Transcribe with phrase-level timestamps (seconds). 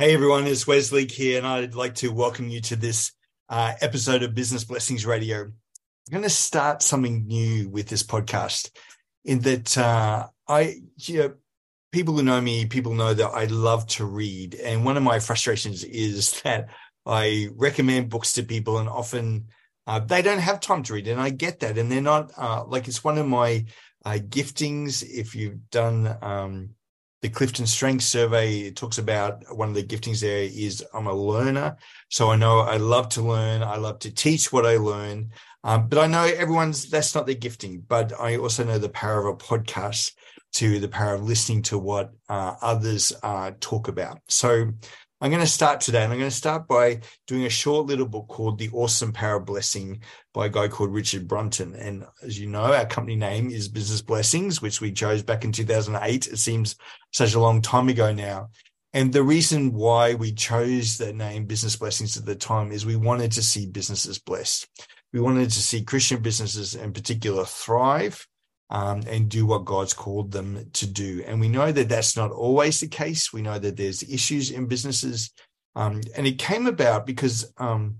[0.00, 3.10] Hey everyone, it's Wesley here, and I'd like to welcome you to this
[3.48, 5.40] uh, episode of Business Blessings Radio.
[5.40, 5.52] I'm
[6.12, 8.70] going to start something new with this podcast.
[9.24, 11.34] In that, uh, I, you know,
[11.90, 15.18] people who know me, people know that I love to read, and one of my
[15.18, 16.68] frustrations is that
[17.04, 19.48] I recommend books to people, and often
[19.88, 22.64] uh, they don't have time to read, and I get that, and they're not uh,
[22.64, 23.64] like it's one of my
[24.04, 25.02] uh, giftings.
[25.02, 26.70] If you've done um,
[27.20, 31.76] the Clifton Strengths Survey talks about one of the giftings there is I'm a learner.
[32.08, 33.62] So I know I love to learn.
[33.62, 35.30] I love to teach what I learn.
[35.64, 37.80] Um, but I know everyone's that's not their gifting.
[37.80, 40.12] But I also know the power of a podcast
[40.54, 44.20] to the power of listening to what uh, others uh, talk about.
[44.28, 44.72] So
[45.20, 48.06] I'm going to start today, and I'm going to start by doing a short little
[48.06, 50.00] book called The Awesome Power of Blessing
[50.32, 51.74] by a guy called Richard Brunton.
[51.74, 55.50] And as you know, our company name is Business Blessings, which we chose back in
[55.50, 56.28] 2008.
[56.28, 56.76] It seems
[57.12, 58.50] such a long time ago now.
[58.92, 62.94] And the reason why we chose the name Business Blessings at the time is we
[62.94, 64.68] wanted to see businesses blessed.
[65.12, 68.24] We wanted to see Christian businesses in particular thrive
[68.70, 71.22] um, and do what God's called them to do.
[71.26, 73.32] And we know that that's not always the case.
[73.32, 75.30] We know that there's issues in businesses.
[75.74, 77.96] Um, and it came about because um,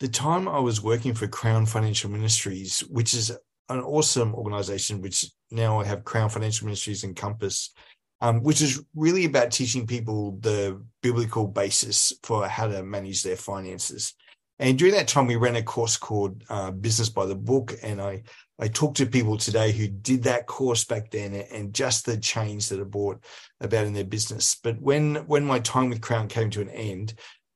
[0.00, 3.30] the time I was working for Crown Financial Ministries, which is
[3.68, 7.72] an awesome organization, which now I have Crown Financial Ministries and Compass,
[8.20, 13.36] um, which is really about teaching people the biblical basis for how to manage their
[13.36, 14.14] finances.
[14.60, 18.00] And during that time, we ran a course called uh, Business by the Book, and
[18.00, 18.22] I
[18.58, 22.68] I talked to people today who did that course back then, and just the change
[22.68, 23.24] that it brought
[23.58, 24.54] about in their business.
[24.62, 27.14] But when when my time with Crown came to an end,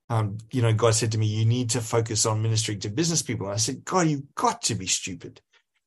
[0.09, 3.21] um, you know, God said to me, "You need to focus on ministering to business
[3.21, 5.41] people." And I said, "God, you've got to be stupid,"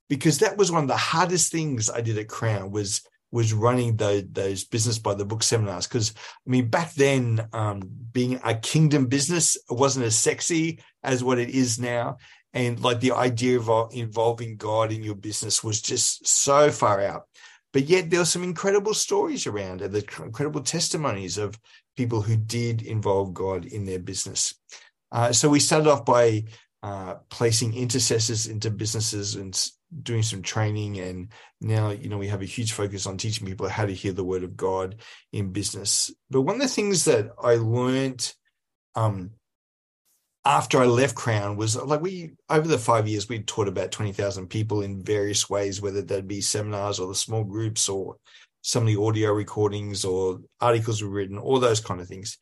[0.08, 3.96] because that was one of the hardest things I did at Crown was was running
[3.96, 5.86] the, those business by the book seminars.
[5.86, 11.38] Because I mean, back then, um, being a kingdom business wasn't as sexy as what
[11.38, 12.18] it is now.
[12.54, 17.24] And like the idea of involving God in your business was just so far out.
[17.72, 21.58] But yet there were some incredible stories around it, the incredible testimonies of
[21.96, 24.54] people who did involve God in their business.
[25.12, 26.44] Uh, so we started off by
[26.82, 29.70] uh, placing intercessors into businesses and
[30.02, 31.28] doing some training and
[31.60, 34.24] now you know we have a huge focus on teaching people how to hear the
[34.24, 34.96] word of god
[35.32, 36.10] in business.
[36.30, 38.32] But one of the things that i learned
[38.94, 39.30] um,
[40.44, 44.48] after i left crown was like we over the five years we'd taught about 20000
[44.48, 48.16] people in various ways whether that be seminars or the small groups or
[48.62, 52.38] some of the audio recordings or articles were written all those kind of things.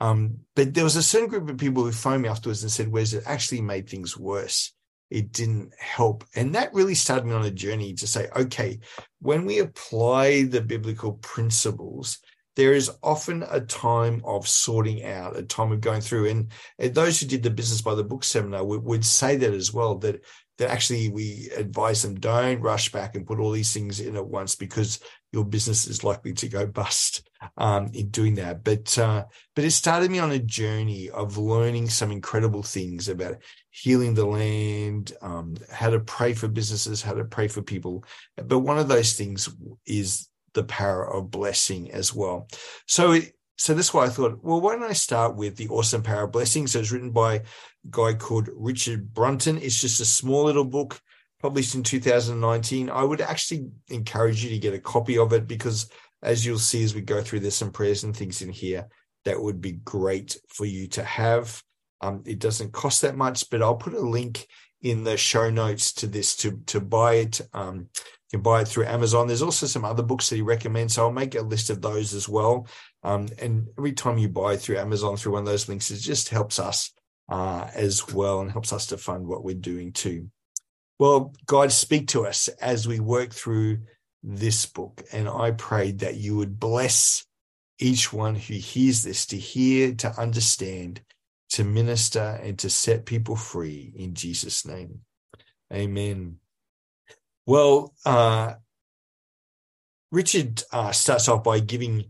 [0.00, 2.88] Um, but there was a certain group of people who phoned me afterwards and said
[2.88, 4.73] where's it actually made things worse
[5.10, 6.24] it didn't help.
[6.34, 8.78] And that really started me on a journey to say, okay,
[9.20, 12.18] when we apply the biblical principles,
[12.56, 16.28] there is often a time of sorting out, a time of going through.
[16.28, 19.96] And, those who did the business by the book seminar would say that as well,
[19.98, 20.24] that
[20.58, 24.26] that actually we advise them don't rush back and put all these things in at
[24.26, 25.00] once because
[25.32, 28.62] your business is likely to go bust um, in doing that.
[28.62, 29.24] But uh,
[29.56, 33.36] but it started me on a journey of learning some incredible things about
[33.70, 38.04] healing the land, um, how to pray for businesses, how to pray for people.
[38.36, 39.48] But one of those things
[39.86, 42.48] is the power of blessing as well.
[42.86, 43.18] So
[43.56, 46.32] so that's why I thought, well, why don't I start with the awesome power of
[46.32, 46.66] blessing?
[46.66, 47.42] So it's written by a
[47.90, 49.58] guy called Richard Brunton.
[49.58, 51.00] It's just a small little book
[51.40, 52.90] published in 2019.
[52.90, 55.88] I would actually encourage you to get a copy of it because
[56.22, 58.88] as you'll see as we go through, there's some prayers and things in here
[59.24, 61.62] that would be great for you to have.
[62.00, 64.46] Um, it doesn't cost that much, but I'll put a link
[64.82, 67.40] in the show notes to this to to buy it.
[67.52, 67.88] Um,
[68.32, 69.26] you can buy it through Amazon.
[69.26, 72.14] There's also some other books that he recommends, so I'll make a list of those
[72.14, 72.66] as well.
[73.04, 76.30] Um, and every time you buy through Amazon through one of those links, it just
[76.30, 76.90] helps us
[77.28, 80.30] uh, as well and helps us to fund what we're doing too.
[80.98, 83.80] Well, God, speak to us as we work through
[84.22, 85.02] this book.
[85.12, 87.26] And I pray that you would bless
[87.78, 91.02] each one who hears this to hear, to understand,
[91.50, 95.00] to minister, and to set people free in Jesus' name.
[95.72, 96.36] Amen.
[97.46, 98.54] Well, uh,
[100.10, 102.06] Richard uh, starts off by giving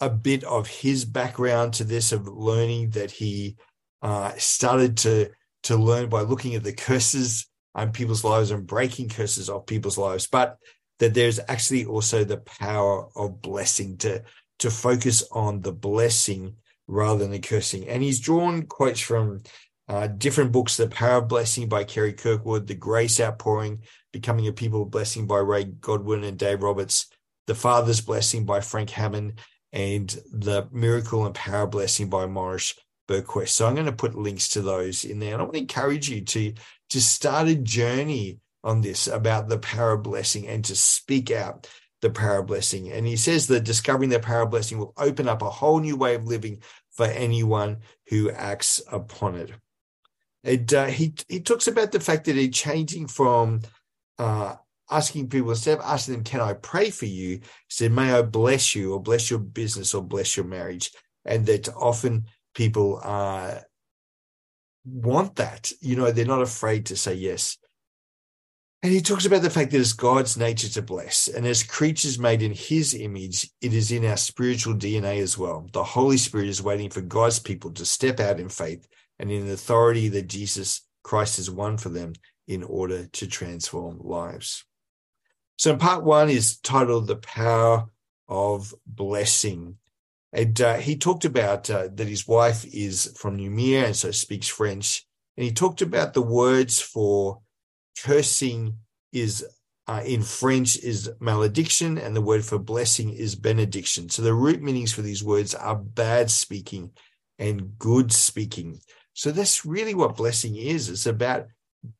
[0.00, 3.56] a bit of his background to this of learning that he
[4.02, 5.30] uh, started to
[5.62, 9.98] to learn by looking at the curses on people's lives and breaking curses off people's
[9.98, 10.58] lives, but
[10.98, 14.22] that there's actually also the power of blessing to
[14.58, 16.56] to focus on the blessing
[16.86, 17.88] rather than the cursing.
[17.88, 19.42] And he's drawn quotes from
[19.88, 23.82] uh, different books: "The Power of Blessing" by Kerry Kirkwood, "The Grace Outpouring,"
[24.12, 27.06] "Becoming a People Blessing" by Ray Godwin and Dave Roberts,
[27.46, 29.40] "The Father's Blessing" by Frank Hammond,
[29.76, 32.74] and the Miracle and Power Blessing by Maurice
[33.06, 33.50] Berquist.
[33.50, 35.34] So I'm going to put links to those in there.
[35.34, 36.54] And I want to encourage you to,
[36.88, 41.68] to start a journey on this about the power blessing and to speak out
[42.00, 42.90] the power blessing.
[42.90, 46.14] And he says that discovering the power blessing will open up a whole new way
[46.14, 46.62] of living
[46.92, 49.52] for anyone who acts upon it.
[50.42, 53.60] And uh, he he talks about the fact that he's changing from
[54.18, 54.54] uh,
[54.90, 58.74] asking people instead of asking them, "Can I pray for you?" Said, "May I bless
[58.74, 60.92] you, or bless your business, or bless your marriage,"
[61.24, 63.60] and that often people uh,
[64.84, 65.72] want that.
[65.80, 67.58] You know, they're not afraid to say yes.
[68.82, 71.28] And he talks about the fact that it's God's nature to bless.
[71.28, 75.66] And as creatures made in his image, it is in our spiritual DNA as well.
[75.72, 78.86] The Holy Spirit is waiting for God's people to step out in faith
[79.18, 82.12] and in the authority that Jesus Christ has won for them
[82.46, 84.64] in order to transform lives.
[85.56, 87.86] So, part one is titled The Power
[88.28, 89.76] of Blessing.
[90.32, 94.48] And uh, he talked about uh, that his wife is from Noumea and so speaks
[94.48, 95.06] French.
[95.36, 97.40] And he talked about the words for
[98.02, 98.78] cursing
[99.12, 99.46] is
[99.88, 104.08] uh, in French is malediction, and the word for blessing is benediction.
[104.08, 106.90] So the root meanings for these words are bad speaking
[107.38, 108.80] and good speaking.
[109.12, 110.88] So that's really what blessing is.
[110.90, 111.46] It's about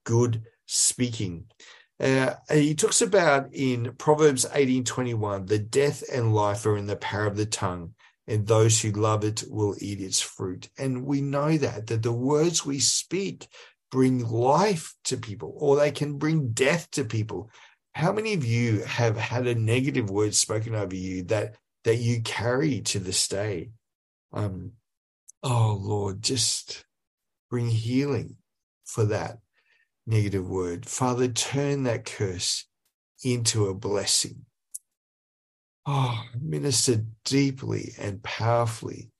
[0.04, 1.46] good speaking.
[1.98, 7.26] Uh, he talks about in Proverbs 18:21, the death and life are in the power
[7.26, 7.94] of the tongue,
[8.26, 10.68] and those who love it will eat its fruit.
[10.78, 13.48] And we know that that the words we speak
[13.90, 17.50] bring life to people or they can bring death to people.
[17.94, 22.20] How many of you have had a negative word spoken over you that that you
[22.22, 23.70] carry to this day?
[24.32, 24.72] Um,
[25.42, 26.84] oh Lord, just
[27.48, 28.36] bring healing
[28.84, 29.38] for that
[30.06, 30.86] negative word.
[30.86, 32.66] Father, turn that curse
[33.24, 34.46] into a blessing.
[35.86, 39.10] Oh, minister deeply and powerfully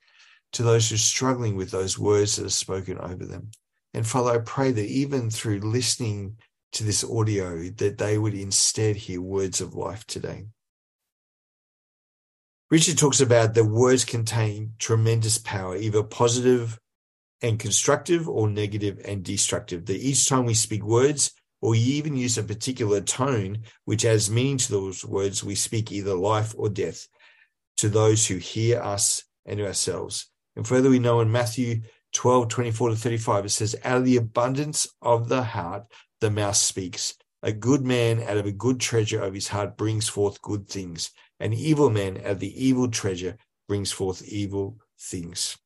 [0.53, 3.50] to those who are struggling with those words that are spoken over them.
[3.94, 6.37] And Father, I pray that even through listening
[6.73, 10.47] to this audio, that they would instead hear words of life today.
[12.71, 16.79] Richard talks about the words contain tremendous power, either positive
[17.43, 19.87] and constructive or negative and destructive.
[19.87, 24.59] That each time we speak words, or even use a particular tone which adds meaning
[24.59, 27.09] to those words, we speak either life or death
[27.79, 30.31] to those who hear us and to ourselves.
[30.55, 34.17] And further, we know in Matthew 12, 24 to 35, it says, Out of the
[34.17, 35.85] abundance of the heart,
[36.21, 37.15] the mouth speaks.
[37.43, 41.11] A good man out of a good treasure of his heart brings forth good things.
[41.38, 43.37] An evil man out of the evil treasure
[43.69, 45.56] brings forth evil things.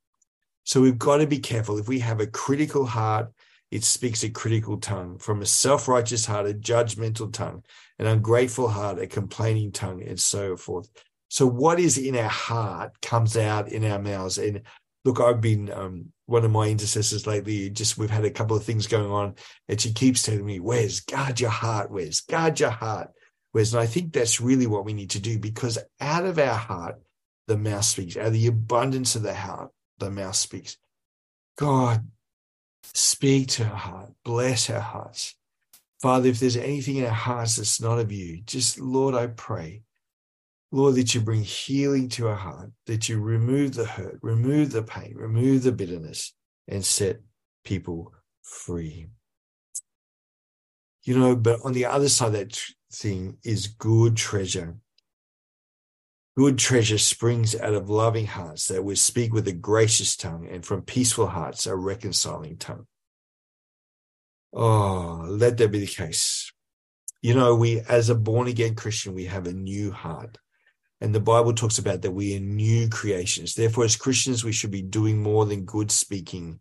[0.71, 1.79] So we've got to be careful.
[1.79, 3.33] If we have a critical heart,
[3.73, 5.19] it speaks a critical tongue.
[5.19, 7.65] From a self righteous heart, a judgmental tongue,
[7.99, 10.89] an ungrateful heart, a complaining tongue, and so forth.
[11.29, 14.39] So, what is in our heart comes out in our mouths.
[14.39, 14.63] And
[15.05, 17.69] look, I've been um, one of my intercessors lately.
[17.71, 19.35] Just we've had a couple of things going on,
[19.69, 23.11] and she keeps telling me, "Wes, guard your heart, Wes, guard your heart,
[23.53, 26.55] Wes." And I think that's really what we need to do because out of our
[26.55, 27.03] heart,
[27.49, 28.17] the mouth speaks.
[28.17, 30.77] Out of the abundance of the heart, the mouth speaks.
[31.57, 32.07] God,
[32.95, 35.37] speak to her heart, bless her hearts.
[36.03, 39.83] Father, if there's anything in our hearts that's not of you, just Lord, I pray
[40.73, 44.83] Lord, that you bring healing to our heart, that you remove the hurt, remove the
[44.83, 46.33] pain, remove the bitterness,
[46.69, 47.21] and set
[47.65, 49.09] people free.
[51.03, 52.61] You know, but on the other side that
[52.93, 54.77] thing is good treasure.
[56.37, 60.65] Good treasure springs out of loving hearts that will speak with a gracious tongue, and
[60.65, 62.87] from peaceful hearts, a reconciling tongue.
[64.53, 66.53] Oh, let that be the case.
[67.23, 70.39] You know, we, as a born again Christian, we have a new heart.
[71.01, 73.55] And the Bible talks about that we are new creations.
[73.55, 76.61] Therefore, as Christians, we should be doing more than good speaking.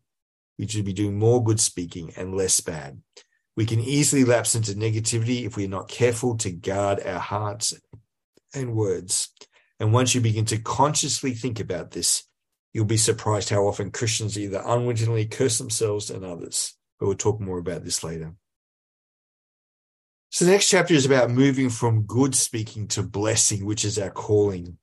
[0.58, 3.02] We should be doing more good speaking and less bad.
[3.56, 7.74] We can easily lapse into negativity if we're not careful to guard our hearts
[8.54, 9.30] and words.
[9.79, 12.24] And once you begin to consciously think about this,
[12.74, 16.75] you'll be surprised how often Christians either unwittingly curse themselves and others.
[17.00, 18.33] But we'll talk more about this later.
[20.31, 24.12] So the next chapter is about moving from good speaking to blessing, which is our
[24.12, 24.77] calling.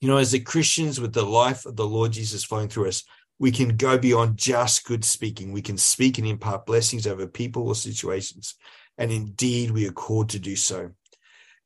[0.00, 3.02] You know, as the Christians with the life of the Lord Jesus flowing through us,
[3.38, 5.52] we can go beyond just good speaking.
[5.52, 8.54] We can speak and impart blessings over people or situations.
[8.96, 10.92] And indeed, we are called to do so.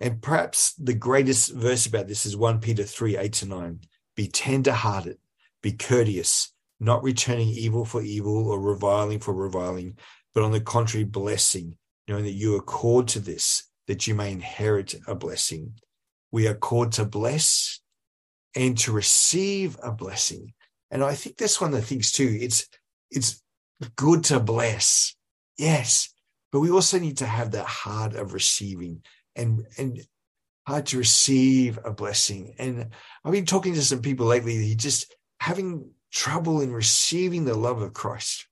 [0.00, 3.80] And perhaps the greatest verse about this is 1 Peter 3 8 to 9.
[4.16, 5.18] Be tender hearted,
[5.62, 9.98] be courteous, not returning evil for evil or reviling for reviling,
[10.34, 11.76] but on the contrary, blessing
[12.10, 15.74] knowing that you are called to this, that you may inherit a blessing.
[16.32, 17.80] We are called to bless
[18.56, 20.52] and to receive a blessing.
[20.90, 22.36] And I think that's one of the things too.
[22.40, 22.66] It's
[23.12, 23.42] it's
[23.96, 25.14] good to bless,
[25.56, 26.12] yes,
[26.52, 29.02] but we also need to have that heart of receiving
[29.36, 30.00] and and
[30.66, 32.54] hard to receive a blessing.
[32.58, 32.90] And
[33.24, 37.92] I've been talking to some people lately, just having trouble in receiving the love of
[37.92, 38.46] Christ.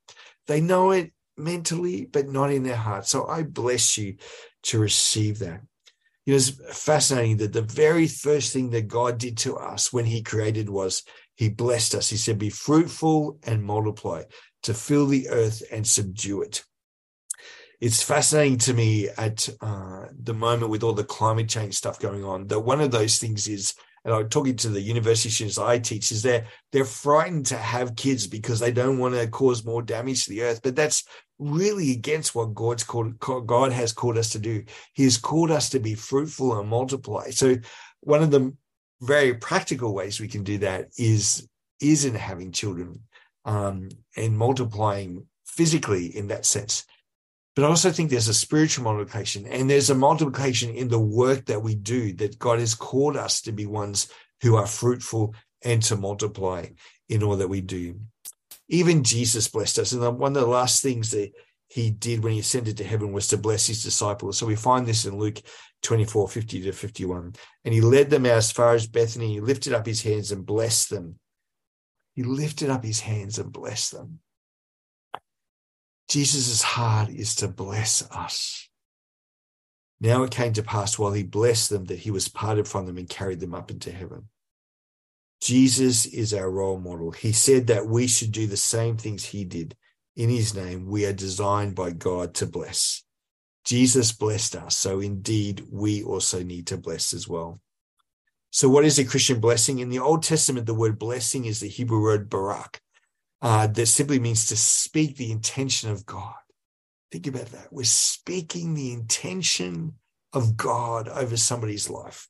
[0.47, 3.07] They know it mentally, but not in their heart.
[3.07, 4.17] So I bless you
[4.65, 5.61] to receive that.
[6.27, 10.23] Know, it's fascinating that the very first thing that God did to us when He
[10.23, 11.05] created was
[11.37, 12.11] He blessed us.
[12.11, 14.25] He said, Be fruitful and multiply,
[14.65, 16.65] to fill the earth and subdue it
[17.81, 22.25] it's fascinating to me at uh, the moment with all the climate change stuff going
[22.25, 25.79] on that one of those things is and I'm talking to the university students I
[25.79, 29.83] teach is they're they're frightened to have kids because they don't want to cause more
[29.83, 30.61] damage to the earth.
[30.63, 31.05] But that's
[31.39, 34.65] really against what God's called God has called us to do.
[34.95, 37.31] He has called us to be fruitful and multiply.
[37.31, 37.57] So
[38.01, 38.55] one of the
[39.03, 41.49] very practical ways we can do that is
[41.81, 43.03] is in having children
[43.45, 46.85] um, and multiplying physically in that sense.
[47.59, 51.47] But I also think there's a spiritual multiplication and there's a multiplication in the work
[51.47, 54.07] that we do, that God has called us to be ones
[54.43, 55.35] who are fruitful
[55.65, 56.67] and to multiply
[57.09, 57.99] in all that we do.
[58.69, 59.91] Even Jesus blessed us.
[59.91, 61.33] And one of the last things that
[61.67, 64.39] he did when he ascended to heaven was to bless his disciples.
[64.39, 65.41] So we find this in Luke
[65.83, 67.35] 24 50 to 51.
[67.65, 69.33] And he led them out as far as Bethany.
[69.33, 71.19] He lifted up his hands and blessed them.
[72.15, 74.21] He lifted up his hands and blessed them.
[76.09, 78.69] Jesus' heart is to bless us.
[80.01, 82.99] Now it came to pass while he blessed them that he was parted from them
[82.99, 84.29] and carried them up into heaven.
[85.41, 87.11] Jesus is our role model.
[87.11, 89.77] He said that we should do the same things he did.
[90.17, 93.05] In his name, we are designed by God to bless.
[93.65, 97.61] Jesus blessed us, so indeed we also need to bless as well.
[98.51, 99.79] So, what is a Christian blessing?
[99.79, 102.81] In the Old Testament, the word blessing is the Hebrew word barak,
[103.41, 106.35] uh, that simply means to speak the intention of God.
[107.13, 107.69] Think about that.
[107.71, 109.95] We're speaking the intention
[110.33, 112.29] of God over somebody's life.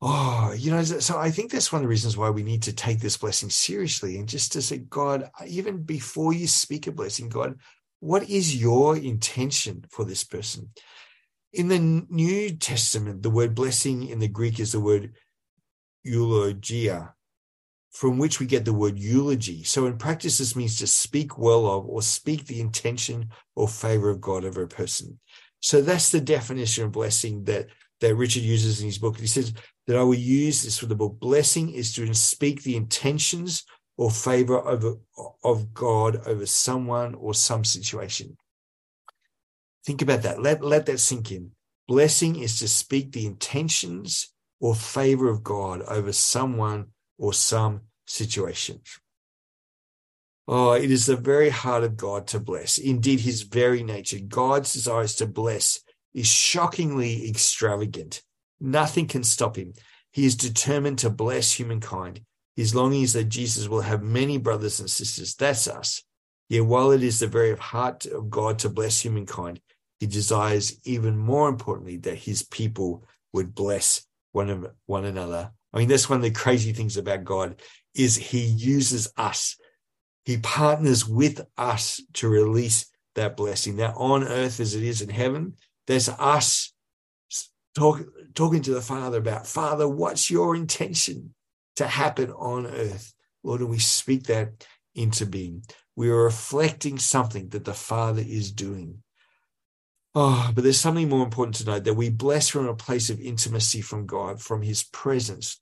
[0.00, 2.72] Oh, you know, so I think that's one of the reasons why we need to
[2.72, 7.28] take this blessing seriously and just to say, God, even before you speak a blessing,
[7.28, 7.58] God,
[8.00, 10.70] what is your intention for this person?
[11.52, 15.14] In the New Testament, the word blessing in the Greek is the word
[16.04, 17.14] eulogia,
[17.96, 19.64] from which we get the word eulogy.
[19.64, 24.10] So in practice, this means to speak well of or speak the intention or favor
[24.10, 25.18] of God over a person.
[25.60, 27.68] So that's the definition of blessing that,
[28.02, 29.18] that Richard uses in his book.
[29.18, 29.54] He says
[29.86, 31.18] that I will use this for the book.
[31.18, 33.64] Blessing is to speak the intentions
[33.96, 34.96] or favor over,
[35.42, 38.36] of God over someone or some situation.
[39.86, 40.42] Think about that.
[40.42, 41.52] Let, let that sink in.
[41.88, 46.88] Blessing is to speak the intentions or favor of God over someone
[47.18, 48.80] or some situation.
[50.48, 52.78] Oh, it is the very heart of God to bless.
[52.78, 55.80] Indeed, his very nature, God's desires to bless,
[56.14, 58.22] is shockingly extravagant.
[58.60, 59.74] Nothing can stop him.
[60.12, 62.22] He is determined to bless humankind.
[62.54, 65.34] His longing is that Jesus will have many brothers and sisters.
[65.34, 66.02] That's us.
[66.48, 69.60] Yet while it is the very heart of God to bless humankind,
[69.98, 75.88] he desires even more importantly that his people would bless one, one another I mean,
[75.88, 77.60] that's one of the crazy things about God
[77.94, 79.58] is he uses us.
[80.24, 83.76] He partners with us to release that blessing.
[83.76, 85.52] Now on earth as it is in heaven,
[85.86, 86.72] there's us
[87.74, 88.00] talk,
[88.34, 91.34] talking to the Father about, Father, what's your intention
[91.76, 93.12] to happen on earth?
[93.42, 95.62] Lord, and we speak that into being.
[95.94, 99.02] We are reflecting something that the Father is doing.
[100.18, 103.20] Oh, but there's something more important to note that we bless from a place of
[103.20, 105.60] intimacy from God, from his presence.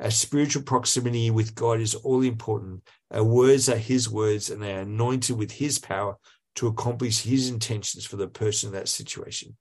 [0.00, 2.82] Our spiritual proximity with God is all important.
[3.12, 6.16] Our words are his words and they are anointed with his power
[6.56, 9.56] to accomplish his intentions for the person in that situation.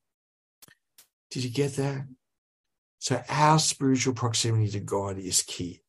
[1.29, 2.07] Did you get that?
[2.97, 5.81] So our spiritual proximity to God is key.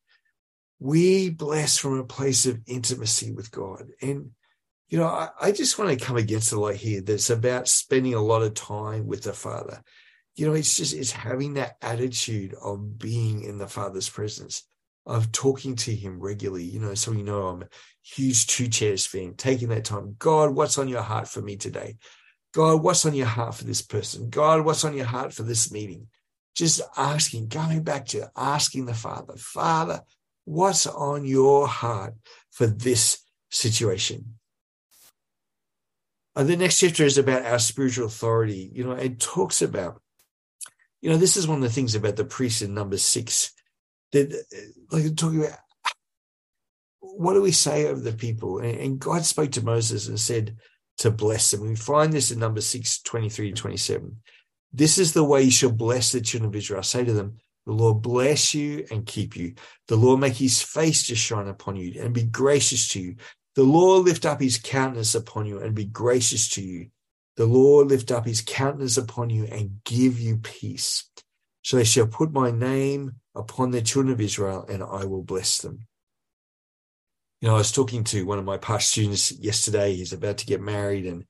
[0.79, 3.87] We bless from a place of intimacy with God.
[4.03, 4.33] And
[4.93, 8.13] you know, I, I just want to come against the light here that's about spending
[8.13, 9.83] a lot of time with the Father.
[10.37, 14.65] You know, it's just it's having that attitude of being in the Father's presence,
[15.07, 16.65] of talking to him regularly.
[16.65, 17.69] You know, so you know I'm a
[18.03, 20.15] huge two chairs fan, taking that time.
[20.19, 21.97] God, what's on your heart for me today?
[22.53, 24.29] God, what's on your heart for this person?
[24.29, 26.09] God, what's on your heart for this meeting?
[26.55, 30.03] Just asking, going back to asking the Father, Father,
[30.45, 32.13] what's on your heart
[32.51, 33.21] for this
[33.51, 34.35] situation?
[36.35, 38.71] Uh, the next chapter is about our spiritual authority.
[38.73, 40.01] You know, it talks about,
[41.01, 43.53] you know, this is one of the things about the priest in number six.
[44.13, 44.33] that
[44.91, 45.59] like talking about
[47.01, 48.59] what do we say over the people?
[48.59, 50.57] And, and God spoke to Moses and said
[50.99, 51.63] to bless them.
[51.63, 54.17] We find this in number 6, 23 to 27.
[54.73, 56.83] This is the way you shall bless the children of Israel.
[56.83, 59.55] Say to them, the Lord bless you and keep you.
[59.89, 63.17] The Lord make his face to shine upon you and be gracious to you.
[63.55, 66.89] The Lord lift up his countenance upon you and be gracious to you.
[67.37, 71.09] The Lord lift up his countenance upon you and give you peace.
[71.63, 75.59] So they shall put my name upon the children of Israel and I will bless
[75.59, 75.87] them.
[77.41, 79.95] You know, I was talking to one of my past students yesterday.
[79.95, 81.25] He's about to get married and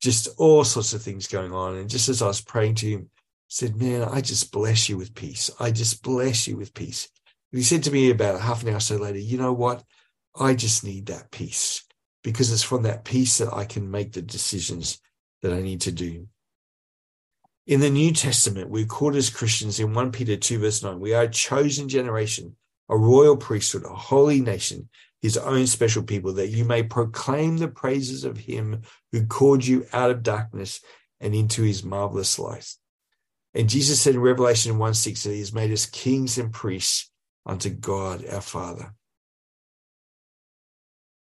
[0.00, 1.76] just all sorts of things going on.
[1.76, 4.96] And just as I was praying to him, I said, Man, I just bless you
[4.96, 5.50] with peace.
[5.58, 7.08] I just bless you with peace.
[7.52, 9.82] And he said to me about half an hour or so later, You know what?
[10.38, 11.84] I just need that peace
[12.22, 15.00] because it's from that peace that I can make the decisions
[15.42, 16.26] that I need to do.
[17.66, 21.14] In the New Testament, we're called as Christians in 1 Peter 2, verse 9, we
[21.14, 22.56] are a chosen generation,
[22.88, 24.88] a royal priesthood, a holy nation,
[25.22, 29.86] his own special people, that you may proclaim the praises of him who called you
[29.92, 30.80] out of darkness
[31.20, 32.72] and into his marvelous light.
[33.54, 37.10] And Jesus said in Revelation 1 6 that he has made us kings and priests
[37.46, 38.95] unto God our Father.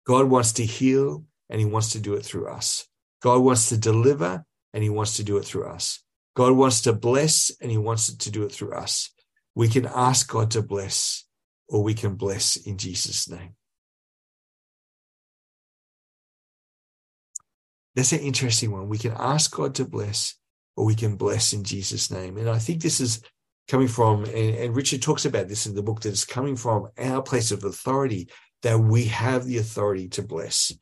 [0.07, 2.87] God wants to heal and he wants to do it through us.
[3.21, 6.01] God wants to deliver and he wants to do it through us.
[6.33, 9.09] God wants to bless and he wants to do it through us.
[9.53, 11.25] We can ask God to bless
[11.67, 13.55] or we can bless in Jesus' name.
[17.95, 18.87] That's an interesting one.
[18.87, 20.35] We can ask God to bless
[20.77, 22.37] or we can bless in Jesus' name.
[22.37, 23.21] And I think this is
[23.67, 26.89] coming from, and, and Richard talks about this in the book, that it's coming from
[26.97, 28.29] our place of authority,
[28.63, 30.73] that we have the authority to bless.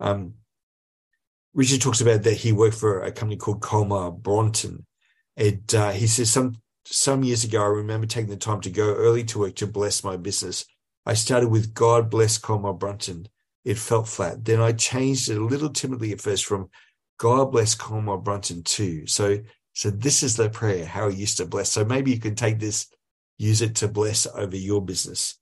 [0.00, 0.34] Um,
[1.54, 4.86] Richard talks about that he worked for a company called Colmar Brunton.
[5.36, 8.94] And uh, he says, some some years ago, I remember taking the time to go
[8.94, 10.64] early to work to bless my business.
[11.06, 13.28] I started with God bless Colmar Brunton.
[13.64, 14.44] It felt flat.
[14.44, 16.70] Then I changed it a little timidly at first from
[17.18, 19.06] God bless Colmar Brunton too.
[19.06, 19.38] So,
[19.74, 21.70] so this is the prayer, how he used to bless.
[21.70, 22.88] So maybe you can take this,
[23.38, 25.38] use it to bless over your business.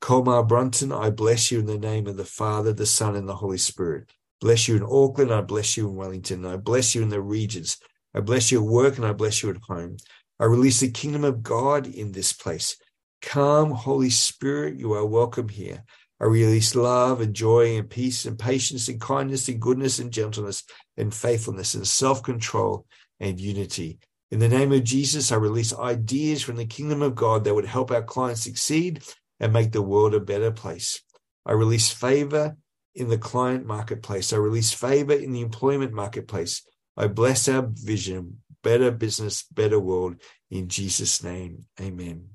[0.00, 3.36] Colmar Brunton, I bless you in the name of the Father, the Son, and the
[3.36, 4.10] Holy Spirit.
[4.40, 5.32] Bless you in Auckland.
[5.32, 6.44] I bless you in Wellington.
[6.44, 7.78] I bless you in the regions.
[8.14, 9.96] I bless you at work and I bless you at home.
[10.40, 12.76] I release the kingdom of God in this place.
[13.20, 15.84] Come, Holy Spirit, you are welcome here.
[16.20, 20.64] I release love and joy and peace and patience and kindness and goodness and gentleness
[20.96, 22.86] and faithfulness and self control
[23.20, 23.98] and unity.
[24.30, 27.66] In the name of Jesus, I release ideas from the kingdom of God that would
[27.66, 29.04] help our clients succeed
[29.42, 31.02] and make the world a better place.
[31.44, 32.56] I release favor
[32.94, 34.32] in the client marketplace.
[34.32, 36.62] I release favor in the employment marketplace.
[36.96, 41.66] I bless our vision, better business, better world in Jesus' name.
[41.80, 42.28] Amen.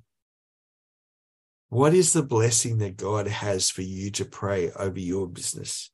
[1.70, 5.90] What is the blessing that God has for you to pray over your business?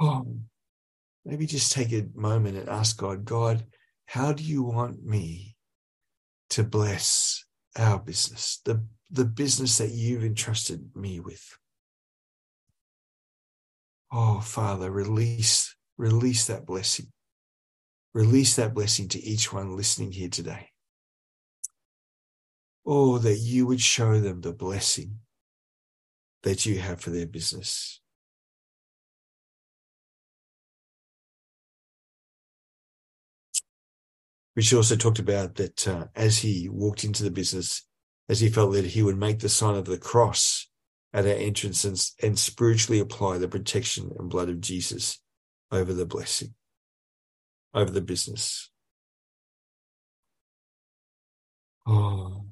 [0.00, 0.38] Oh,
[1.24, 3.64] maybe just take a moment and ask God, God,
[4.06, 5.56] how do you want me
[6.50, 7.44] to bless
[7.76, 11.58] our business, the, the business that you've entrusted me with?
[14.10, 17.06] Oh, Father, release, release that blessing.
[18.14, 20.70] Release that blessing to each one listening here today.
[22.84, 25.18] Oh, that you would show them the blessing
[26.42, 28.00] that you have for their business.
[34.54, 37.86] Richard also talked about that uh, as he walked into the business,
[38.28, 40.68] as he felt that he would make the sign of the cross
[41.12, 45.20] at our entrance and, and spiritually apply the protection and blood of Jesus
[45.70, 46.54] over the blessing,
[47.74, 48.70] over the business.
[51.86, 52.46] Oh.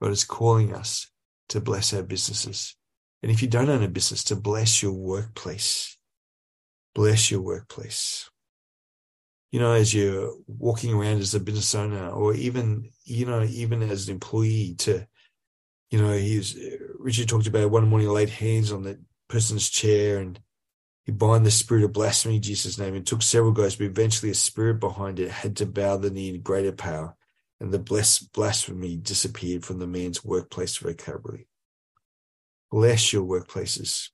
[0.00, 1.08] God is calling us
[1.50, 2.76] to bless our businesses.
[3.22, 5.96] And if you don't own a business, to bless your workplace.
[6.94, 8.28] Bless your workplace.
[9.52, 13.82] You know, as you're walking around as a business owner, or even, you know, even
[13.82, 15.06] as an employee, to
[15.92, 16.58] you know, he's
[16.98, 20.40] Richard talked about one morning laid hands on the person's chair and
[21.04, 22.94] he bind the spirit of blasphemy in Jesus' name.
[22.94, 26.30] and took several guys, but eventually a spirit behind it had to bow the knee
[26.30, 27.14] in greater power,
[27.60, 31.46] and the blasphemy disappeared from the man's workplace vocabulary.
[32.70, 34.08] Bless your workplaces.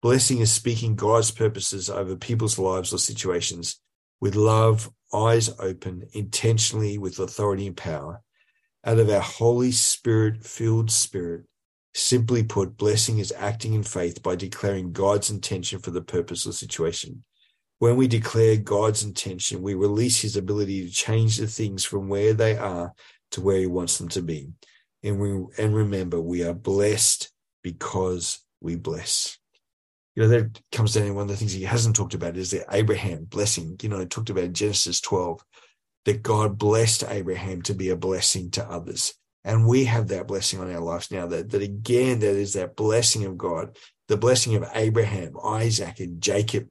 [0.00, 3.78] Blessing is speaking God's purposes over people's lives or situations
[4.22, 8.22] with love, eyes open, intentionally with authority and power
[8.84, 11.42] out of our Holy Spirit filled spirit.
[11.92, 16.52] Simply put, blessing is acting in faith by declaring God's intention for the purpose the
[16.52, 17.24] situation.
[17.80, 22.32] When we declare God's intention, we release his ability to change the things from where
[22.32, 22.92] they are
[23.32, 24.50] to where he wants them to be.
[25.02, 27.28] And we and remember we are blessed
[27.64, 29.36] because we bless.
[30.14, 32.50] You know, that comes down to one of the things he hasn't talked about is
[32.50, 33.76] the Abraham blessing.
[33.80, 35.40] You know, he talked about Genesis 12,
[36.04, 39.14] that God blessed Abraham to be a blessing to others.
[39.44, 41.26] And we have that blessing on our lives now.
[41.26, 43.76] That, that again, that is that blessing of God,
[44.08, 46.68] the blessing of Abraham, Isaac, and Jacob.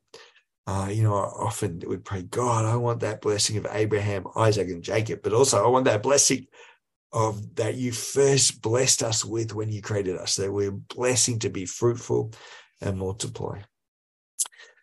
[0.67, 4.83] Uh, you know, often we pray, God, I want that blessing of Abraham, Isaac, and
[4.83, 6.45] Jacob, but also I want that blessing
[7.11, 11.49] of that you first blessed us with when you created us, that we're blessing to
[11.49, 12.31] be fruitful
[12.81, 13.59] and multiply.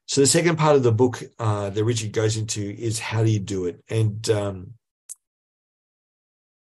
[0.07, 3.31] So the second part of the book uh, that Richard goes into is how do
[3.31, 4.75] you do it, and um,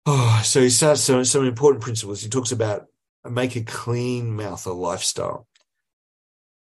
[0.05, 2.21] oh, so he starts some some important principles.
[2.21, 2.87] He talks about
[3.29, 5.47] make a clean mouth a lifestyle.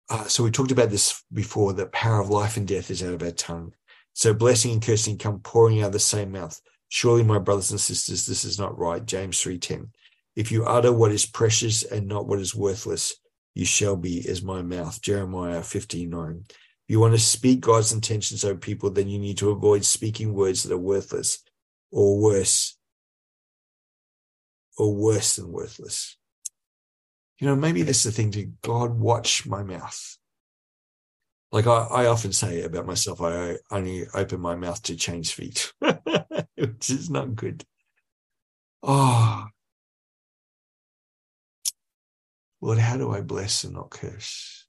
[0.09, 1.73] Uh, so we talked about this before.
[1.73, 3.73] The power of life and death is out of our tongue.
[4.13, 6.59] So blessing and cursing come pouring out of the same mouth.
[6.89, 9.05] Surely, my brothers and sisters, this is not right.
[9.05, 9.91] James 3:10.
[10.35, 13.15] If you utter what is precious and not what is worthless,
[13.53, 15.01] you shall be as my mouth.
[15.01, 16.43] Jeremiah 59.
[16.47, 16.55] If
[16.87, 20.63] you want to speak God's intentions over people, then you need to avoid speaking words
[20.63, 21.43] that are worthless
[21.91, 22.77] or worse,
[24.77, 26.17] or worse than worthless.
[27.39, 30.17] You know, maybe that's the thing to God, watch my mouth.
[31.51, 35.73] Like I, I often say about myself, I only open my mouth to change feet,
[35.79, 37.65] which is not good.
[38.83, 39.47] Oh,
[42.61, 44.65] Lord, how do I bless and not curse?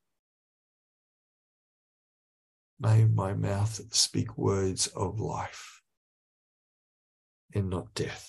[2.81, 5.83] May my mouth speak words of life
[7.55, 8.29] and not death.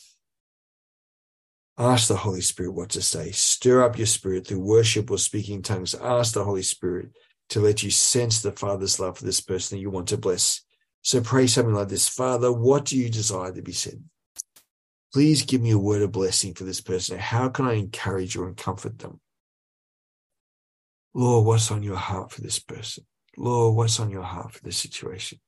[1.78, 3.32] Ask the Holy Spirit what to say.
[3.32, 5.96] Stir up your spirit through worship or speaking tongues.
[5.96, 7.10] Ask the Holy Spirit
[7.50, 10.62] to let you sense the Father's love for this person that you want to bless.
[11.02, 14.04] So pray something like this Father, what do you desire to be said?
[15.14, 17.18] Please give me a word of blessing for this person.
[17.18, 19.20] How can I encourage or comfort them?
[21.14, 23.06] Lord, what's on your heart for this person?
[23.38, 25.40] Lord, what's on your heart for this situation?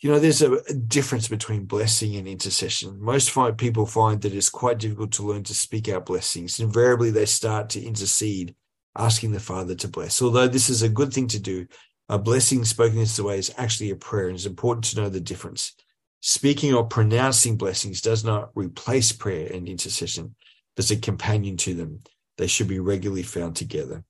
[0.00, 3.00] You know, there's a, difference between blessing and intercession.
[3.00, 6.60] Most people find that it's quite difficult to learn to speak out blessings.
[6.60, 8.54] Invariably, they start to intercede,
[8.96, 10.20] asking the Father to bless.
[10.20, 11.66] Although this is a good thing to do,
[12.08, 15.20] a blessing spoken this way is actually a prayer, and it's important to know the
[15.20, 15.72] difference.
[16.20, 20.34] Speaking or pronouncing blessings does not replace prayer and intercession,
[20.74, 22.02] but it's a companion to them.
[22.38, 24.04] They should be regularly found together.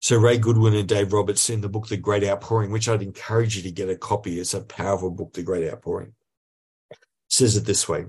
[0.00, 3.56] So Ray Godwin and Dave Roberts in the book The Grace Outpouring, which I'd encourage
[3.56, 4.40] you to get a copy.
[4.40, 6.14] It's a powerful book, The Grace Outpouring.
[7.28, 8.06] Says it this way.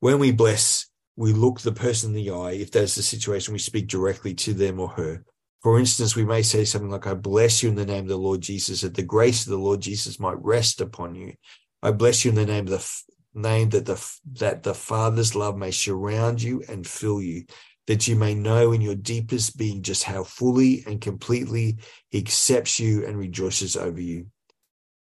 [0.00, 2.52] When we bless, we look the person in the eye.
[2.52, 5.24] If that's the situation, we speak directly to them or her.
[5.62, 8.16] For instance, we may say something like, I bless you in the name of the
[8.16, 11.34] Lord Jesus, that the grace of the Lord Jesus might rest upon you.
[11.82, 13.02] I bless you in the name of the
[13.34, 17.44] name that the that the Father's love may surround you and fill you,
[17.90, 21.76] that you may know in your deepest being just how fully and completely
[22.08, 24.26] he accepts you and rejoices over you.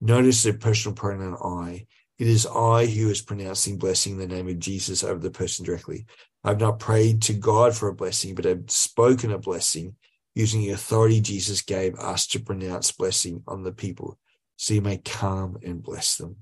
[0.02, 1.86] Notice the personal pronoun I.
[2.17, 5.63] It is I who is pronouncing blessing in the name of Jesus over the person
[5.63, 6.08] directly.
[6.43, 9.95] I've not prayed to God for a blessing, but I've spoken a blessing
[10.34, 14.17] using the authority Jesus gave us to pronounce blessing on the people
[14.56, 16.38] so you may come and bless them.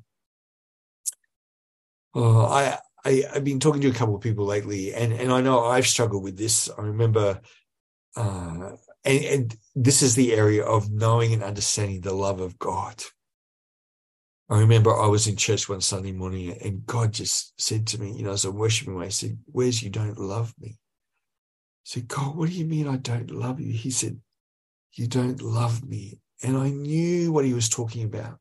[2.15, 5.41] Oh, I, I, have been talking to a couple of people lately, and, and I
[5.41, 6.69] know I've struggled with this.
[6.77, 7.39] I remember,
[8.15, 8.71] uh,
[9.05, 13.03] and, and this is the area of knowing and understanding the love of God.
[14.49, 18.13] I remember I was in church one Sunday morning, and God just said to me,
[18.13, 20.69] you know, as I'm worshiping, I said, Where's you don't love me?
[20.69, 23.73] I said, God, what do you mean I don't love you?
[23.73, 24.19] He said,
[24.93, 26.19] You don't love me.
[26.43, 28.39] And I knew what he was talking about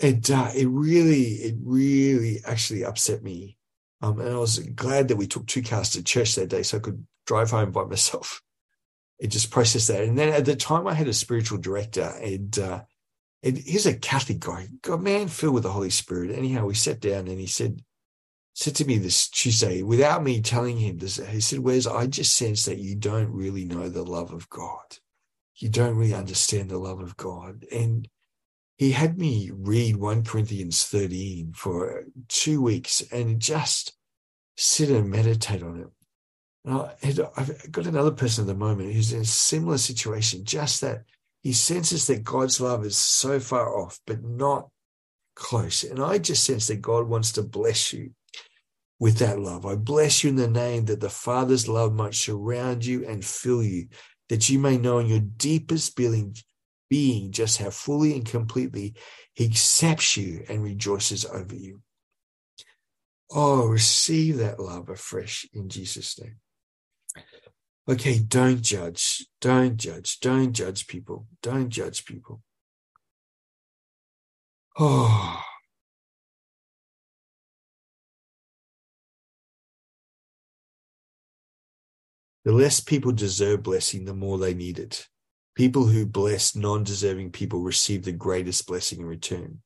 [0.00, 3.56] it uh, it really it really actually upset me.
[4.02, 6.78] Um, and i was glad that we took two cars to church that day so
[6.78, 8.42] i could drive home by myself.
[9.20, 10.04] It just processed that.
[10.04, 12.80] And then at the time i had a spiritual director and uh,
[13.42, 16.30] he's a catholic guy a man filled with the holy spirit.
[16.30, 17.84] Anyhow we sat down and he said
[18.54, 22.34] said to me this tuesday without me telling him this he said where's i just
[22.34, 24.96] sense that you don't really know the love of god.
[25.56, 27.66] You don't really understand the love of god.
[27.70, 28.08] And
[28.80, 33.92] he had me read 1 Corinthians 13 for two weeks and just
[34.56, 35.88] sit and meditate on it.
[36.64, 40.80] And I, have got another person at the moment who's in a similar situation, just
[40.80, 41.02] that
[41.42, 44.70] he senses that God's love is so far off, but not
[45.36, 45.84] close.
[45.84, 48.12] And I just sense that God wants to bless you
[48.98, 49.66] with that love.
[49.66, 53.62] I bless you in the name that the Father's love might surround you and fill
[53.62, 53.88] you,
[54.30, 56.34] that you may know in your deepest being,
[56.90, 58.94] being just how fully and completely
[59.32, 61.80] he accepts you and rejoices over you.
[63.32, 66.36] Oh, receive that love afresh in Jesus' name.
[67.88, 69.26] Okay, don't judge.
[69.40, 70.20] Don't judge.
[70.20, 71.26] Don't judge people.
[71.42, 72.42] Don't judge people.
[74.78, 75.42] Oh.
[82.44, 85.08] The less people deserve blessing, the more they need it.
[85.54, 89.60] People who bless non deserving people receive the greatest blessing in return.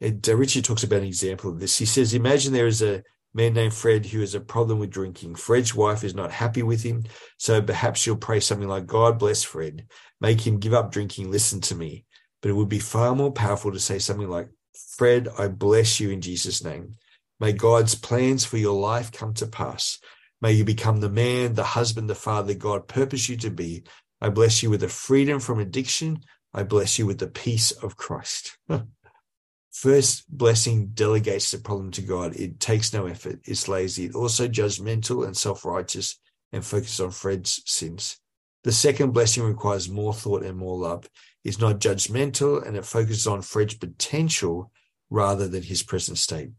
[0.00, 1.78] And uh, talks about an example of this.
[1.78, 3.02] He says, Imagine there is a
[3.34, 5.36] man named Fred who has a problem with drinking.
[5.36, 7.04] Fred's wife is not happy with him,
[7.38, 9.86] so perhaps she'll pray something like, God bless Fred,
[10.20, 12.04] make him give up drinking, listen to me.
[12.40, 14.48] But it would be far more powerful to say something like,
[14.96, 16.96] Fred, I bless you in Jesus' name.
[17.38, 19.98] May God's plans for your life come to pass.
[20.40, 23.84] May you become the man, the husband, the father God purpose you to be.
[24.22, 26.20] I bless you with the freedom from addiction.
[26.54, 28.56] I bless you with the peace of Christ.
[29.72, 32.36] First blessing delegates the problem to God.
[32.36, 33.40] It takes no effort.
[33.44, 34.04] It's lazy.
[34.04, 36.20] It also judgmental and self-righteous
[36.52, 38.20] and focuses on Fred's sins.
[38.62, 41.08] The second blessing requires more thought and more love.
[41.42, 44.70] It's not judgmental and it focuses on Fred's potential
[45.10, 46.50] rather than his present state.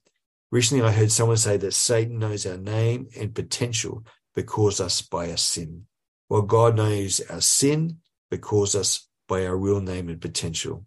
[0.52, 4.04] Recently, I heard someone say that Satan knows our name and potential
[4.36, 5.86] but calls us by our sin,
[6.28, 7.98] while God knows our sin
[8.30, 10.86] but calls us by our real name and potential.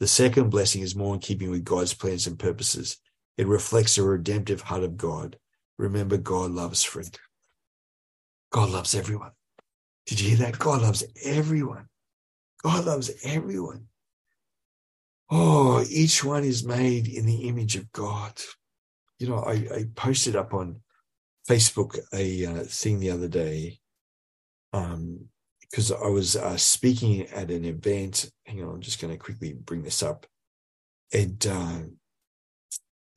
[0.00, 2.98] The second blessing is more in keeping with God's plans and purposes.
[3.36, 5.38] It reflects the redemptive heart of God.
[5.78, 7.16] Remember, God loves Fred.
[8.50, 9.32] God loves everyone.
[10.06, 10.58] Did you hear that?
[10.58, 11.86] God loves everyone.
[12.62, 13.86] God loves everyone.
[15.30, 18.40] Oh, each one is made in the image of God.
[19.18, 20.80] You know, I, I posted up on
[21.48, 23.80] Facebook a uh, thing the other day
[24.72, 25.28] um,
[25.60, 28.30] because I was uh, speaking at an event.
[28.46, 30.26] Hang on, I'm just going to quickly bring this up.
[31.12, 31.80] And uh,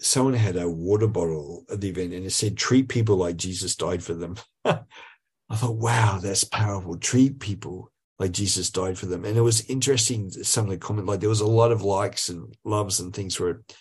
[0.02, 3.76] someone had a water bottle at the event and it said, treat people like Jesus
[3.76, 4.36] died for them.
[4.66, 6.98] I thought, wow, that's powerful.
[6.98, 9.26] Treat people like Jesus died for them.
[9.26, 12.30] And it was interesting, some of the comment, like there was a lot of likes
[12.30, 13.78] and loves and things it.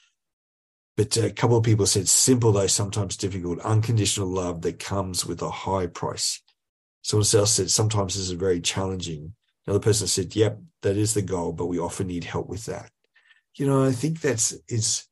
[0.96, 5.40] But a couple of people said, simple though sometimes difficult, unconditional love that comes with
[5.42, 6.42] a high price.
[7.02, 9.34] Someone else said, sometimes this is very challenging.
[9.66, 12.90] Another person said, yep, that is the goal, but we often need help with that.
[13.56, 15.08] You know, I think that's, it's,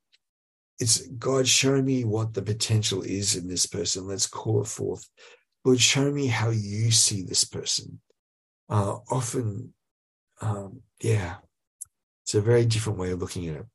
[0.78, 4.06] it's God, show me what the potential is in this person.
[4.06, 5.08] Let's call it forth.
[5.64, 8.00] Lord, show me how you see this person.
[8.68, 9.74] Uh, often,
[10.40, 11.36] um, yeah,
[12.22, 13.66] it's a very different way of looking at it.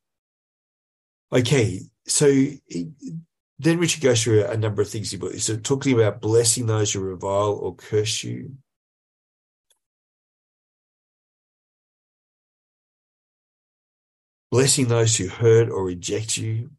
[1.31, 2.27] Okay, so
[3.63, 5.15] then Richard goes through a number of things.
[5.43, 8.57] So talking about blessing those who revile or curse you.
[14.51, 16.71] Blessing those who hurt or reject you.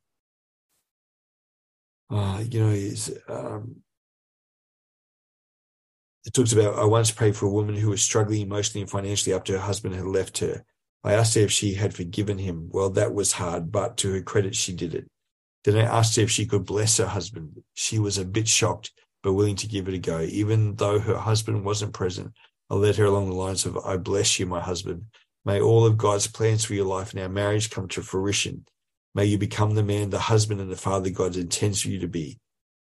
[2.11, 3.83] Uh, you know, is um,
[6.25, 9.35] it talks about I once prayed for a woman who was struggling emotionally and financially
[9.35, 10.65] after her husband had left her.
[11.03, 12.69] I asked her if she had forgiven him.
[12.73, 15.07] Well, that was hard, but to her credit, she did it.
[15.65, 17.63] Then I asked her if she could bless her husband.
[17.73, 20.21] She was a bit shocked, but willing to give it a go.
[20.21, 22.33] Even though her husband wasn't present,
[22.71, 25.07] I led her along the lines of, I bless you, my husband.
[25.45, 28.67] May all of God's plans for your life and our marriage come to fruition.
[29.15, 32.09] May you become the man, the husband, and the father God intends for you to
[32.09, 32.39] be.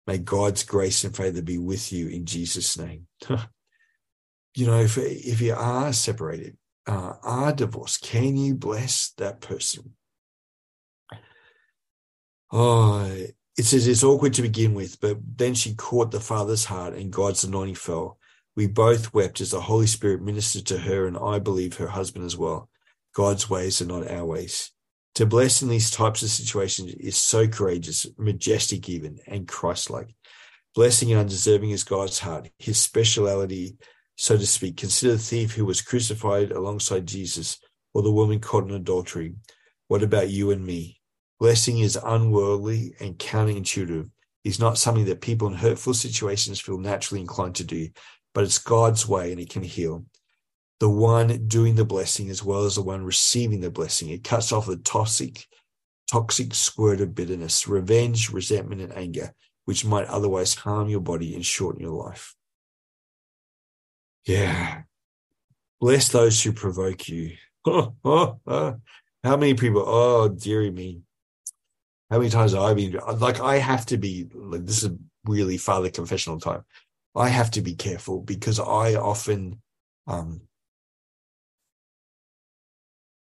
[0.08, 3.08] May God's grace and favor be with you in Jesus' name.
[4.56, 9.94] you know, if, if you are separated, uh, are divorced, can you bless that person?
[12.52, 13.04] Oh,
[13.58, 17.12] it says it's awkward to begin with, but then she caught the Father's heart and
[17.12, 18.18] God's anointing fell.
[18.56, 22.26] We both wept as the Holy Spirit ministered to her, and I believe her husband
[22.26, 22.70] as well.
[23.14, 24.72] God's ways are not our ways.
[25.16, 30.16] To bless in these types of situations is so courageous, majestic, even, and Christ like.
[30.76, 33.78] Blessing and undeserving is God's heart, his speciality,
[34.18, 34.78] so to speak.
[34.78, 37.60] Consider the thief who was crucified alongside Jesus,
[37.94, 39.36] or the woman caught in adultery.
[39.88, 40.99] What about you and me?
[41.40, 44.10] Blessing is unworldly and counterintuitive.
[44.44, 47.90] It's not something that people in hurtful situations feel naturally inclined to do,
[48.34, 50.04] but it's God's way and it can heal.
[50.82, 54.10] The one doing the blessing as well as the one receiving the blessing.
[54.10, 55.46] It cuts off the toxic,
[56.12, 61.46] toxic squirt of bitterness, revenge, resentment, and anger, which might otherwise harm your body and
[61.46, 62.36] shorten your life.
[64.26, 64.84] Yeah.
[65.80, 67.36] Bless those who provoke you.
[67.66, 68.78] How
[69.24, 69.84] many people?
[69.86, 71.04] Oh, dearie me
[72.10, 74.92] how many times have I been like I have to be like this is
[75.26, 76.64] really father confessional time.
[77.16, 79.62] I have to be careful because I often
[80.08, 80.42] um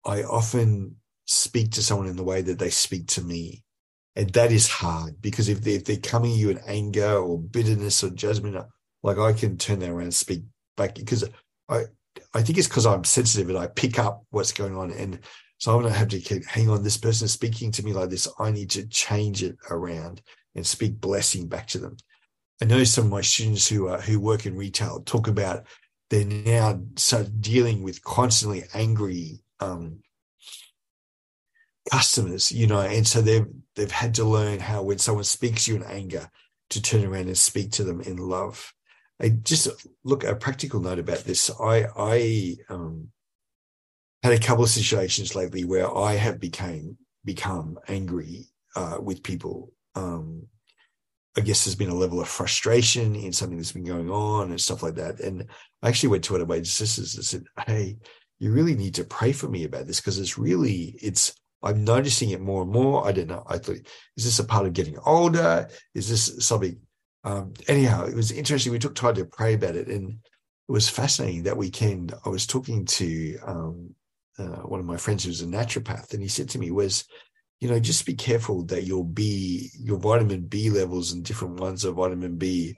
[0.04, 3.64] I often speak to someone in the way that they speak to me.
[4.16, 7.38] And that is hard because if they're, if they're coming at you in anger or
[7.38, 8.56] bitterness or judgment,
[9.02, 10.42] like I can turn that around and speak
[10.76, 11.24] back because
[11.68, 11.84] I,
[12.34, 14.90] I think it's because I'm sensitive and I pick up what's going on.
[14.90, 15.20] And
[15.60, 18.08] so I'm to have to keep, hang on, this person is speaking to me like
[18.08, 18.26] this.
[18.38, 20.22] I need to change it around
[20.54, 21.98] and speak blessing back to them.
[22.62, 25.66] I know some of my students who are, who work in retail talk about
[26.08, 30.00] they're now start dealing with constantly angry um,
[31.90, 33.46] customers, you know, and so they've
[33.76, 36.28] they've had to learn how when someone speaks you in anger
[36.70, 38.72] to turn around and speak to them in love.
[39.20, 39.68] I just
[40.04, 41.50] look a practical note about this.
[41.60, 43.12] I I um,
[44.22, 49.72] had a couple of situations lately where I have became become angry uh, with people.
[49.94, 50.46] Um,
[51.36, 54.60] I guess there's been a level of frustration in something that's been going on and
[54.60, 55.20] stuff like that.
[55.20, 55.46] And
[55.82, 57.96] I actually went to one of my sisters and said, Hey,
[58.40, 62.30] you really need to pray for me about this because it's really, it's, I'm noticing
[62.30, 63.06] it more and more.
[63.06, 63.44] I don't know.
[63.46, 63.76] I thought,
[64.16, 65.68] is this a part of getting older?
[65.94, 66.80] Is this something?
[67.22, 68.72] Um, anyhow, it was interesting.
[68.72, 69.88] We took time to pray about it.
[69.88, 72.14] And it was fascinating that weekend.
[72.24, 73.94] I was talking to um,
[74.40, 77.04] uh, one of my friends who's a naturopath, and he said to me, was,
[77.60, 81.84] you know, just be careful that your B, your vitamin B levels and different ones
[81.84, 82.76] of vitamin B,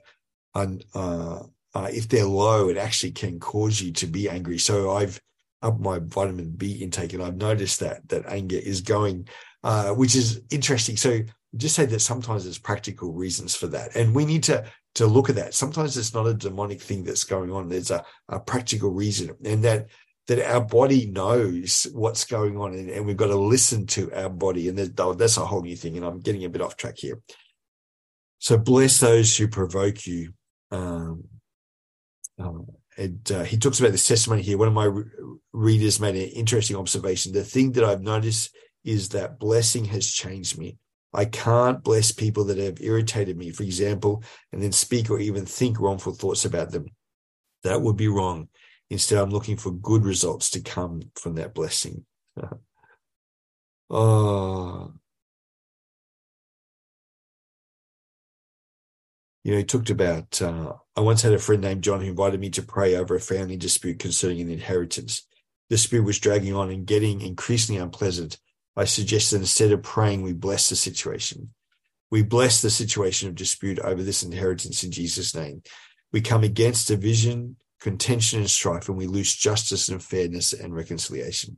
[0.53, 1.39] and uh,
[1.73, 4.57] uh, if they're low, it actually can cause you to be angry.
[4.59, 5.19] So I've
[5.63, 9.27] up my vitamin B intake, and I've noticed that that anger is going,
[9.63, 10.97] uh, which is interesting.
[10.97, 11.21] So
[11.55, 15.29] just say that sometimes there's practical reasons for that, and we need to to look
[15.29, 15.53] at that.
[15.53, 17.69] Sometimes it's not a demonic thing that's going on.
[17.69, 19.87] There's a, a practical reason, and that
[20.27, 24.29] that our body knows what's going on and, and we've got to listen to our
[24.29, 24.69] body.
[24.69, 25.97] And that's a whole new thing.
[25.97, 27.19] And I'm getting a bit off track here.
[28.39, 30.33] So bless those who provoke you.
[30.71, 31.25] Um,
[32.41, 32.59] uh,
[32.97, 34.57] and uh, he talks about this testimony here.
[34.57, 35.05] One of my re-
[35.51, 37.31] readers made an interesting observation.
[37.31, 40.77] The thing that I've noticed is that blessing has changed me.
[41.13, 45.45] I can't bless people that have irritated me, for example, and then speak or even
[45.45, 46.87] think wrongful thoughts about them.
[47.63, 48.49] That would be wrong.
[48.89, 52.05] Instead, I'm looking for good results to come from that blessing.
[53.89, 54.93] oh.
[59.43, 62.39] You know, he talked about, uh, I once had a friend named John who invited
[62.39, 65.27] me to pray over a family dispute concerning an inheritance.
[65.69, 68.39] The dispute was dragging on and getting increasingly unpleasant.
[68.77, 71.53] I suggested instead of praying, we bless the situation.
[72.09, 75.61] We bless the situation of dispute over this inheritance in Jesus' name.
[76.13, 81.57] We come against division, contention and strife, and we lose justice and fairness and reconciliation.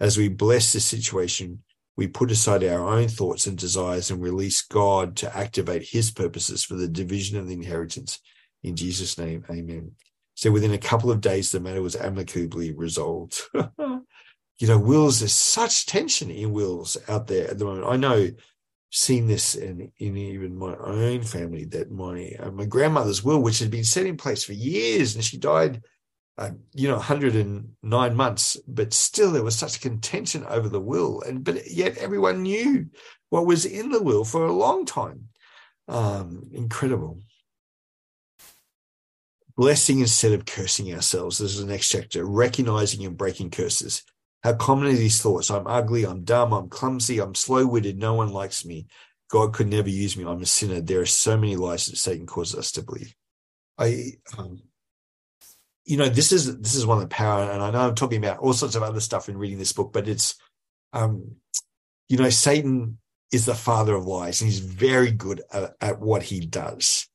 [0.00, 1.62] As we bless the situation,
[1.96, 6.64] we put aside our own thoughts and desires and release God to activate his purposes
[6.64, 8.18] for the division of the inheritance.
[8.64, 9.92] In Jesus' name, amen.
[10.34, 13.40] So within a couple of days, the matter was amicably resolved.
[13.54, 17.86] you know, wills, there's such tension in wills out there at the moment.
[17.86, 18.30] I know
[18.90, 23.60] seen this in, in even my own family that my uh, my grandmother's will, which
[23.60, 25.82] had been set in place for years, and she died,
[26.38, 31.44] uh, you know, 109 months, but still there was such contention over the will, and
[31.44, 32.86] but yet everyone knew
[33.30, 35.28] what was in the will for a long time.
[35.88, 37.20] Um, incredible.
[39.56, 41.38] Blessing instead of cursing ourselves.
[41.38, 42.24] This is the next chapter.
[42.24, 44.02] Recognizing and breaking curses.
[44.42, 45.50] How common are these thoughts?
[45.50, 48.86] I'm ugly, I'm dumb, I'm clumsy, I'm slow witted, no one likes me.
[49.30, 50.24] God could never use me.
[50.24, 50.80] I'm a sinner.
[50.80, 53.14] There are so many lies that Satan causes us to believe.
[53.78, 54.62] I, um,
[55.84, 58.22] you know, this is this is one of the power, and I know I'm talking
[58.22, 60.36] about all sorts of other stuff in reading this book, but it's,
[60.92, 61.36] um,
[62.08, 62.98] you know, Satan
[63.32, 67.08] is the father of lies, and he's very good at, at what he does.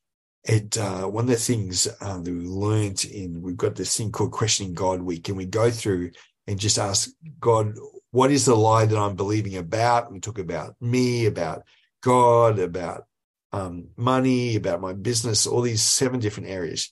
[0.47, 4.11] And uh, one of the things uh, that we learned in we've got this thing
[4.11, 6.11] called Questioning God Week, and we go through
[6.47, 7.73] and just ask God,
[8.11, 10.11] what is the lie that I'm believing about?
[10.11, 11.63] We talk about me, about
[12.01, 13.05] God, about
[13.51, 16.91] um, money, about my business, all these seven different areas.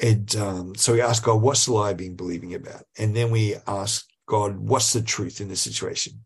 [0.00, 2.84] And um, so we ask God, what's the lie I've been believing about?
[2.96, 6.24] And then we ask God, what's the truth in the situation?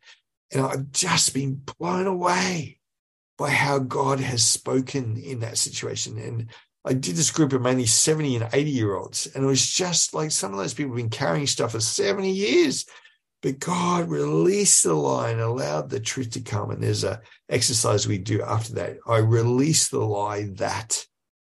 [0.53, 2.79] And I've just been blown away
[3.39, 6.19] by how God has spoken in that situation.
[6.19, 6.51] And
[6.85, 9.27] I did this group of mainly 70 and 80 year olds.
[9.35, 12.31] And it was just like some of those people have been carrying stuff for 70
[12.31, 12.87] years.
[13.43, 16.71] But God released the lie and allowed the truth to come.
[16.71, 18.99] And there's a exercise we do after that.
[19.07, 21.05] I release the lie that,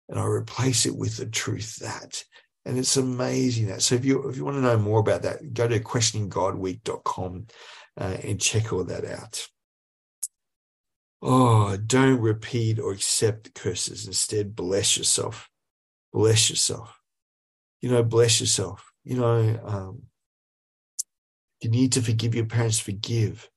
[0.08, 2.24] and I replace it with the truth that.
[2.66, 3.82] And it's amazing that.
[3.82, 7.48] So if you if you want to know more about that, go to questioninggodweek.com
[8.00, 9.46] uh, and check all that out.
[11.26, 14.08] Oh, don't repeat or accept the curses.
[14.08, 15.50] Instead, bless yourself.
[16.12, 17.00] Bless yourself.
[17.82, 18.92] You know, bless yourself.
[19.06, 20.04] You know, um,
[21.62, 23.50] you need to forgive your parents, forgive.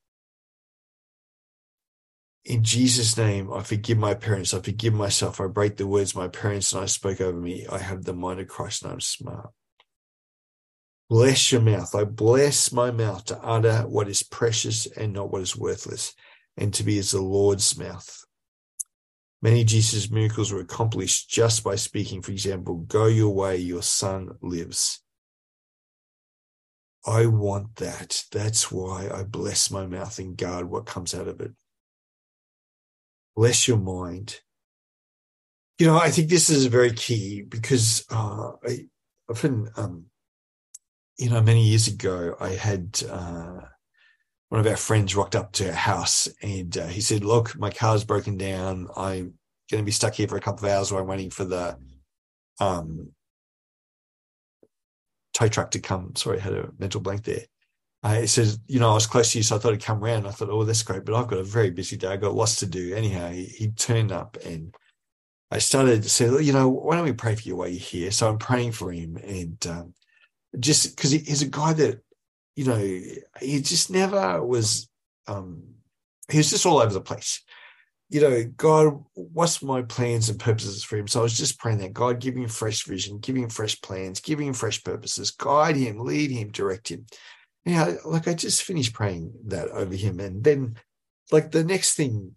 [2.47, 4.53] in Jesus' name, I forgive my parents.
[4.53, 5.41] I forgive myself.
[5.41, 7.67] I break the words my parents and I spoke over me.
[7.69, 9.49] I have the mind of Christ and I'm smart.
[11.09, 11.93] Bless your mouth.
[11.93, 16.13] I bless my mouth to utter what is precious and not what is worthless,
[16.57, 18.25] and to be as the Lord's mouth.
[19.41, 22.21] Many Jesus' miracles were accomplished just by speaking.
[22.21, 25.03] For example, go your way, your son lives.
[27.05, 28.23] I want that.
[28.31, 31.51] That's why I bless my mouth and guard what comes out of it.
[33.35, 34.39] Bless your mind.
[35.77, 38.87] You know, I think this is very key because uh, I
[39.29, 40.05] often um,
[41.17, 43.61] you know, many years ago, I had uh,
[44.49, 47.69] one of our friends rocked up to our house and uh, he said, Look, my
[47.69, 48.87] car's broken down.
[48.95, 49.33] I'm
[49.69, 51.77] going to be stuck here for a couple of hours while I'm waiting for the
[52.59, 53.11] um,
[55.33, 56.15] tow truck to come.
[56.15, 57.43] Sorry, I had a mental blank there.
[58.03, 60.03] Uh, he says, You know, I was close to you, so I thought he'd come
[60.03, 60.27] around.
[60.27, 61.03] I thought, Oh, that's great.
[61.03, 62.07] But I've got a very busy day.
[62.07, 62.95] I've got lots to do.
[62.95, 64.73] Anyhow, he, he turned up and
[65.51, 68.11] I started to say, You know, why don't we pray for you while you're here?
[68.11, 69.17] So I'm praying for him.
[69.17, 69.93] And, um,
[70.57, 72.01] just because he, he's a guy that
[72.57, 74.89] you know he just never was
[75.27, 75.61] um
[76.29, 77.43] he was just all over the place.
[78.09, 81.07] You know god what's my plans and purposes for him?
[81.07, 84.19] So i was just praying that god give him fresh vision give him fresh plans
[84.21, 87.05] give him fresh purposes guide him lead him direct him.
[87.63, 90.77] Yeah like i just finished praying that over him and then
[91.31, 92.35] like the next thing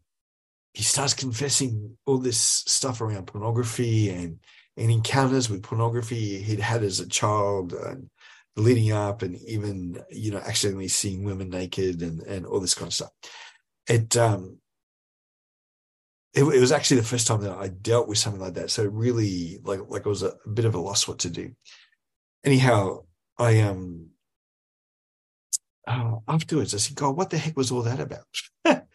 [0.74, 4.38] he starts confessing all this stuff around pornography and
[4.76, 8.10] and encounters with pornography he'd had as a child and
[8.56, 12.88] leading up and even you know accidentally seeing women naked and and all this kind
[12.88, 13.10] of stuff.
[13.88, 14.58] It um
[16.32, 18.70] it, it was actually the first time that i dealt with something like that.
[18.70, 21.52] So really like like it was a, a bit of a loss what to do.
[22.44, 23.04] Anyhow
[23.38, 24.08] i um
[25.86, 28.26] uh, afterwards i said god what the heck was all that about?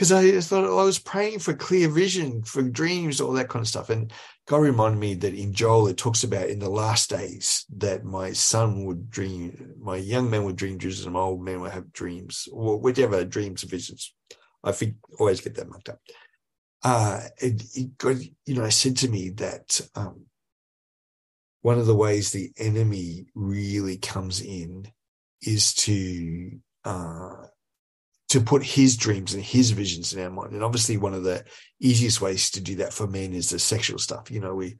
[0.00, 3.68] Because I thought I was praying for clear vision, for dreams, all that kind of
[3.68, 3.90] stuff.
[3.90, 4.10] And
[4.46, 8.32] God reminded me that in Joel, it talks about in the last days that my
[8.32, 11.92] son would dream, my young man would dream dreams, and my old man would have
[11.92, 14.12] dreams, or whichever dreams and visions.
[14.64, 16.00] I think always get that mucked up.
[16.82, 20.26] Uh, it, it God, you know, said to me that um,
[21.62, 24.90] one of the ways the enemy really comes in
[25.42, 27.46] is to uh,
[28.30, 30.52] to put his dreams and his visions in our mind.
[30.52, 31.44] And obviously, one of the
[31.80, 34.30] easiest ways to do that for men is the sexual stuff.
[34.30, 34.76] You know, we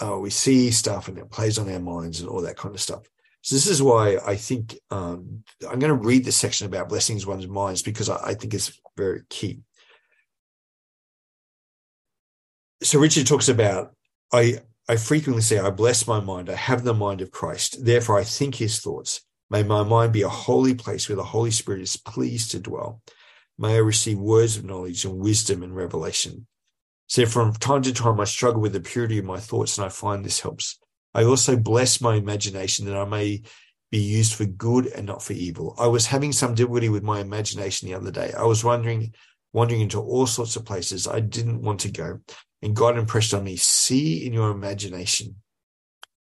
[0.00, 2.80] uh, we see stuff and it plays on our minds and all that kind of
[2.80, 3.02] stuff.
[3.42, 7.26] So this is why I think um, I'm going to read the section about blessings
[7.26, 9.60] one's minds because I, I think it's very key.
[12.82, 13.94] So Richard talks about
[14.32, 16.48] I I frequently say I bless my mind.
[16.48, 17.84] I have the mind of Christ.
[17.84, 19.20] Therefore, I think His thoughts.
[19.52, 23.02] May my mind be a holy place where the Holy Spirit is pleased to dwell.
[23.58, 26.46] May I receive words of knowledge and wisdom and revelation.
[27.06, 29.90] So from time to time, I struggle with the purity of my thoughts, and I
[29.90, 30.78] find this helps.
[31.12, 33.42] I also bless my imagination that I may
[33.90, 35.74] be used for good and not for evil.
[35.78, 38.32] I was having some difficulty with my imagination the other day.
[38.32, 39.12] I was wondering,
[39.52, 42.20] wandering into all sorts of places I didn't want to go.
[42.62, 45.42] And God impressed on me, see in your imagination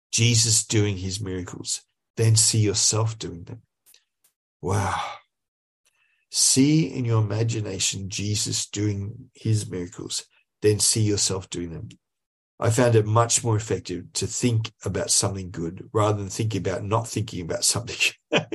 [0.09, 1.81] Jesus doing his miracles
[2.19, 3.61] then see yourself doing them.
[4.61, 5.01] Wow.
[6.29, 10.25] See in your imagination Jesus doing his miracles,
[10.61, 11.89] then see yourself doing them.
[12.59, 16.83] I found it much more effective to think about something good rather than thinking about
[16.83, 17.95] not thinking about something.
[18.33, 18.45] I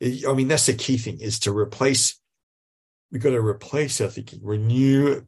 [0.00, 2.18] mean, that's the key thing is to replace,
[3.12, 5.26] we've got to replace our thinking, renew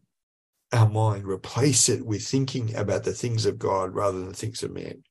[0.72, 4.62] our mind, replace it with thinking about the things of God rather than the things
[4.62, 5.03] of man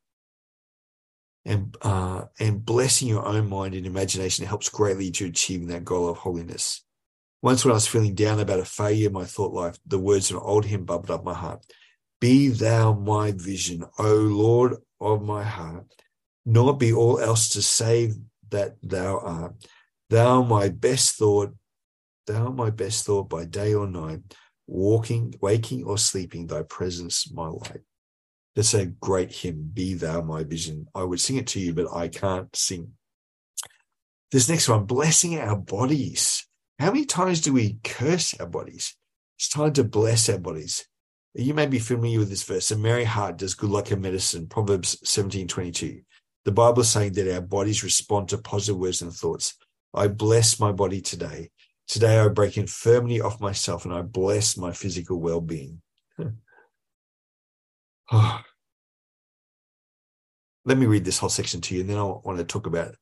[1.49, 6.07] and uh, and blessing your own mind and imagination helps greatly to achieving that goal
[6.07, 6.85] of holiness.
[7.41, 10.29] Once, when I was feeling down about a failure in my thought life, the words
[10.29, 11.65] of an old hymn bubbled up my heart:
[12.21, 15.87] "Be thou my vision, O Lord of my heart,
[16.45, 18.15] nor be all else to save
[18.51, 19.55] that thou art.
[20.11, 21.55] Thou my best thought,
[22.27, 24.21] thou my best thought by day or night,
[24.67, 27.81] walking, waking or sleeping, thy presence my light."
[28.59, 30.87] That's a great hymn, Be Thou My Vision.
[30.93, 32.91] I would sing it to you, but I can't sing.
[34.33, 36.45] This next one, blessing our bodies.
[36.77, 38.97] How many times do we curse our bodies?
[39.37, 40.85] It's time to bless our bodies.
[41.33, 42.69] You may be familiar with this verse.
[42.71, 44.47] A merry heart does good like a medicine.
[44.47, 46.01] Proverbs 17 22.
[46.43, 49.55] The Bible is saying that our bodies respond to positive words and thoughts.
[49.93, 51.51] I bless my body today.
[51.87, 55.81] Today I break infirmity off myself and I bless my physical well being.
[58.11, 58.41] Oh.
[60.69, 62.93] Let me read this whole section to you, and then I want to talk about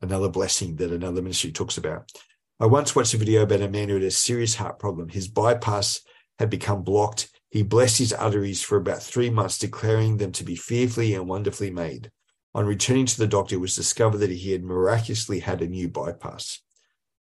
[0.00, 2.12] another blessing that another ministry talks about.
[2.60, 5.08] I once watched a video about a man who had a serious heart problem.
[5.08, 6.00] His bypass
[6.38, 7.28] had become blocked.
[7.50, 11.72] He blessed his arteries for about three months, declaring them to be fearfully and wonderfully
[11.72, 12.12] made.
[12.54, 15.88] On returning to the doctor, it was discovered that he had miraculously had a new
[15.88, 16.62] bypass.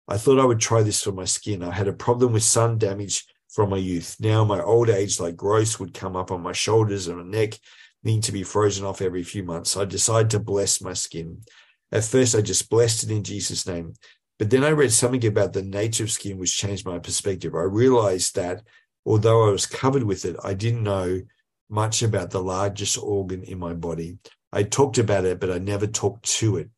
[0.08, 1.62] I thought I would try this for my skin.
[1.62, 4.16] I had a problem with sun damage from my youth.
[4.18, 7.60] Now, my old age, like growths, would come up on my shoulders and my neck,
[8.04, 9.76] needing to be frozen off every few months.
[9.76, 11.42] I decided to bless my skin.
[11.90, 13.94] At first, I just blessed it in Jesus' name.
[14.38, 17.54] But then I read something about the nature of skin, which changed my perspective.
[17.54, 18.62] I realized that
[19.06, 21.22] although I was covered with it, I didn't know
[21.70, 24.18] much about the largest organ in my body.
[24.52, 26.70] I talked about it, but I never talked to it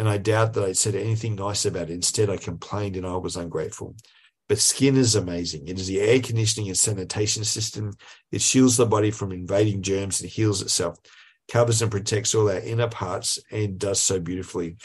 [0.00, 1.92] and I doubt that I said anything nice about it.
[1.92, 3.94] Instead, I complained and I was ungrateful.
[4.50, 5.68] But skin is amazing.
[5.68, 7.92] It is the air conditioning and sanitation system.
[8.32, 10.98] It shields the body from invading germs and heals itself,
[11.48, 14.76] covers and protects all our inner parts, and does so beautifully.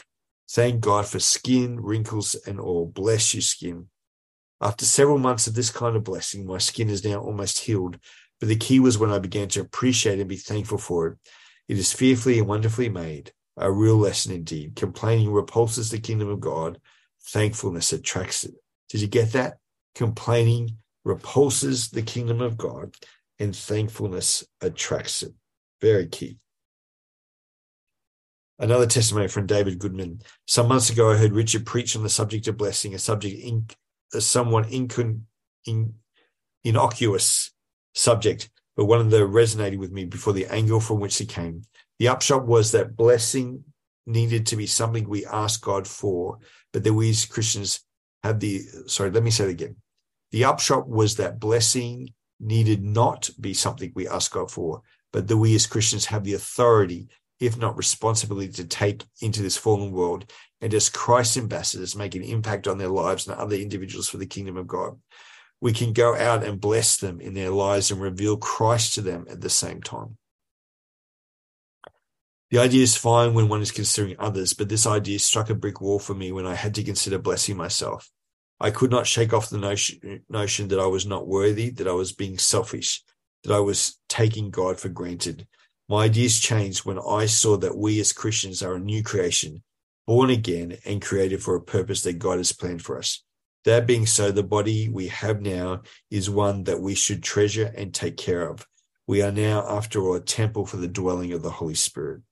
[0.48, 2.86] Thank God for skin, wrinkles, and all.
[2.86, 3.88] Bless your skin.
[4.60, 7.98] After several months of this kind of blessing, my skin is now almost healed.
[8.38, 11.18] But the key was when I began to appreciate and be thankful for it.
[11.66, 14.76] It is fearfully and wonderfully made a real lesson indeed.
[14.76, 16.80] Complaining repulses the kingdom of God,
[17.20, 18.54] thankfulness attracts it.
[18.88, 19.58] Did you get that?
[19.94, 22.94] Complaining repulses the kingdom of God,
[23.38, 25.32] and thankfulness attracts it.
[25.80, 26.38] Very key.
[28.58, 30.20] Another testimony from David Goodman.
[30.46, 33.66] Some months ago, I heard Richard preach on the subject of blessing, a subject in,
[34.14, 35.20] a somewhat incon,
[35.66, 35.94] in,
[36.64, 37.52] innocuous
[37.94, 41.62] subject, but one that resonated with me before the angle from which it came.
[41.98, 43.64] The upshot was that blessing
[44.06, 46.38] needed to be something we ask God for,
[46.72, 47.80] but that we as Christians
[48.26, 49.76] have the, sorry, let me say it again.
[50.32, 52.10] The upshot was that blessing
[52.40, 56.34] needed not be something we ask God for, but that we as Christians have the
[56.34, 57.08] authority,
[57.40, 62.22] if not responsibility, to take into this fallen world and as Christ's ambassadors make an
[62.22, 64.98] impact on their lives and other individuals for the kingdom of God.
[65.60, 69.26] We can go out and bless them in their lives and reveal Christ to them
[69.30, 70.18] at the same time.
[72.50, 75.80] The idea is fine when one is considering others, but this idea struck a brick
[75.80, 78.10] wall for me when I had to consider blessing myself.
[78.58, 81.92] I could not shake off the notion, notion that I was not worthy, that I
[81.92, 83.02] was being selfish,
[83.44, 85.46] that I was taking God for granted.
[85.88, 89.62] My ideas changed when I saw that we as Christians are a new creation,
[90.06, 93.22] born again and created for a purpose that God has planned for us.
[93.66, 97.92] That being so, the body we have now is one that we should treasure and
[97.92, 98.66] take care of.
[99.06, 102.22] We are now, after all, a temple for the dwelling of the Holy Spirit.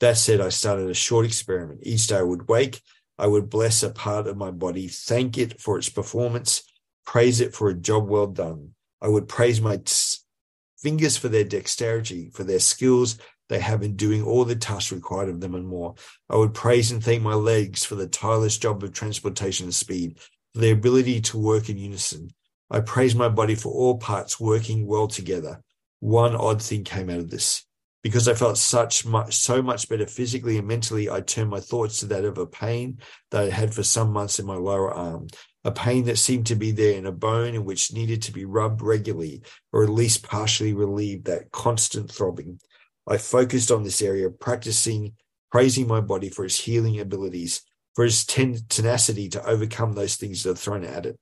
[0.00, 1.80] That said, I started a short experiment.
[1.82, 2.80] Each day I would wake,
[3.20, 6.62] I would bless a part of my body, thank it for its performance,
[7.04, 8.70] praise it for a job well done.
[9.02, 10.16] I would praise my t-
[10.78, 13.18] fingers for their dexterity, for their skills
[13.50, 15.96] they have in doing all the tasks required of them and more.
[16.30, 20.18] I would praise and thank my legs for the tireless job of transportation and speed,
[20.54, 22.30] for their ability to work in unison.
[22.70, 25.60] I praise my body for all parts working well together.
[25.98, 27.66] One odd thing came out of this
[28.02, 32.00] because I felt such much, so much better physically and mentally, I turned my thoughts
[32.00, 32.98] to that of a pain
[33.30, 35.28] that I had for some months in my lower arm,
[35.64, 38.44] a pain that seemed to be there in a bone and which needed to be
[38.44, 39.42] rubbed regularly
[39.72, 42.58] or at least partially relieved that constant throbbing.
[43.06, 45.14] I focused on this area, practicing
[45.50, 47.62] praising my body for its healing abilities,
[47.94, 51.18] for its ten- tenacity to overcome those things that are thrown at it,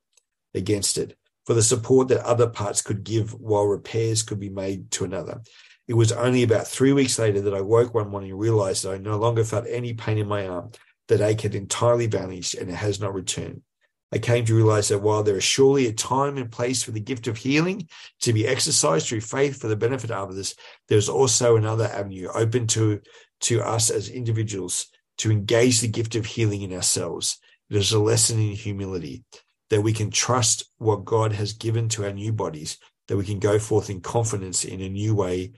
[0.53, 4.91] against it, for the support that other parts could give while repairs could be made
[4.91, 5.41] to another.
[5.89, 8.93] It was only about three weeks later that I woke one morning and realized that
[8.93, 10.69] I no longer felt any pain in my arm.
[11.07, 13.63] That ache had entirely vanished and it has not returned.
[14.11, 16.99] I came to realize that while there is surely a time and place for the
[16.99, 17.89] gift of healing
[18.21, 20.53] to be exercised through faith for the benefit of others,
[20.89, 23.01] there's also another avenue open to,
[23.41, 27.39] to us as individuals to engage the gift of healing in ourselves.
[27.71, 29.23] It is a lesson in humility
[29.71, 32.77] that we can trust what God has given to our new bodies,
[33.07, 35.53] that we can go forth in confidence in a new way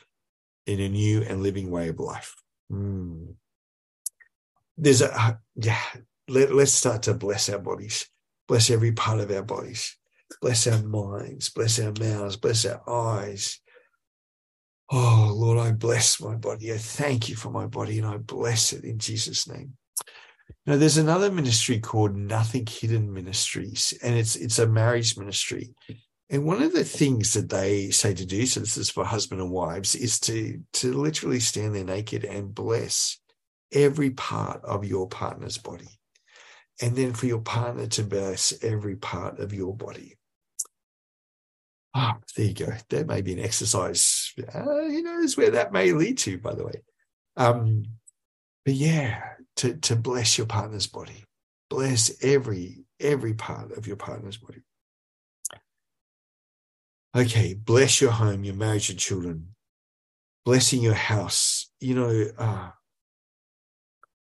[0.65, 2.35] in a new and living way of life.
[2.71, 3.35] Mm.
[4.77, 5.81] There's a, yeah,
[6.27, 8.07] let, let's start to bless our bodies,
[8.47, 9.97] bless every part of our bodies,
[10.41, 13.59] bless our minds, bless our mouths, bless our eyes.
[14.91, 16.73] Oh, Lord, I bless my body.
[16.73, 19.77] I thank you for my body and I bless it in Jesus' name.
[20.65, 25.73] Now, there's another ministry called Nothing Hidden Ministries, and it's it's a marriage ministry.
[26.31, 29.41] And one of the things that they say to do, so this is for husband
[29.41, 33.19] and wives, is to to literally stand there naked and bless
[33.73, 35.99] every part of your partner's body.
[36.81, 40.17] And then for your partner to bless every part of your body.
[41.93, 42.73] Ah, there you go.
[42.89, 44.33] That may be an exercise.
[44.53, 46.81] Uh, who knows where that may lead to, by the way.
[47.35, 47.83] Um,
[48.63, 49.21] but yeah,
[49.57, 51.25] to, to bless your partner's body.
[51.69, 54.61] Bless every every part of your partner's body.
[57.13, 59.49] Okay, bless your home, your marriage, your children,
[60.45, 61.69] blessing your house.
[61.81, 62.69] You know, uh,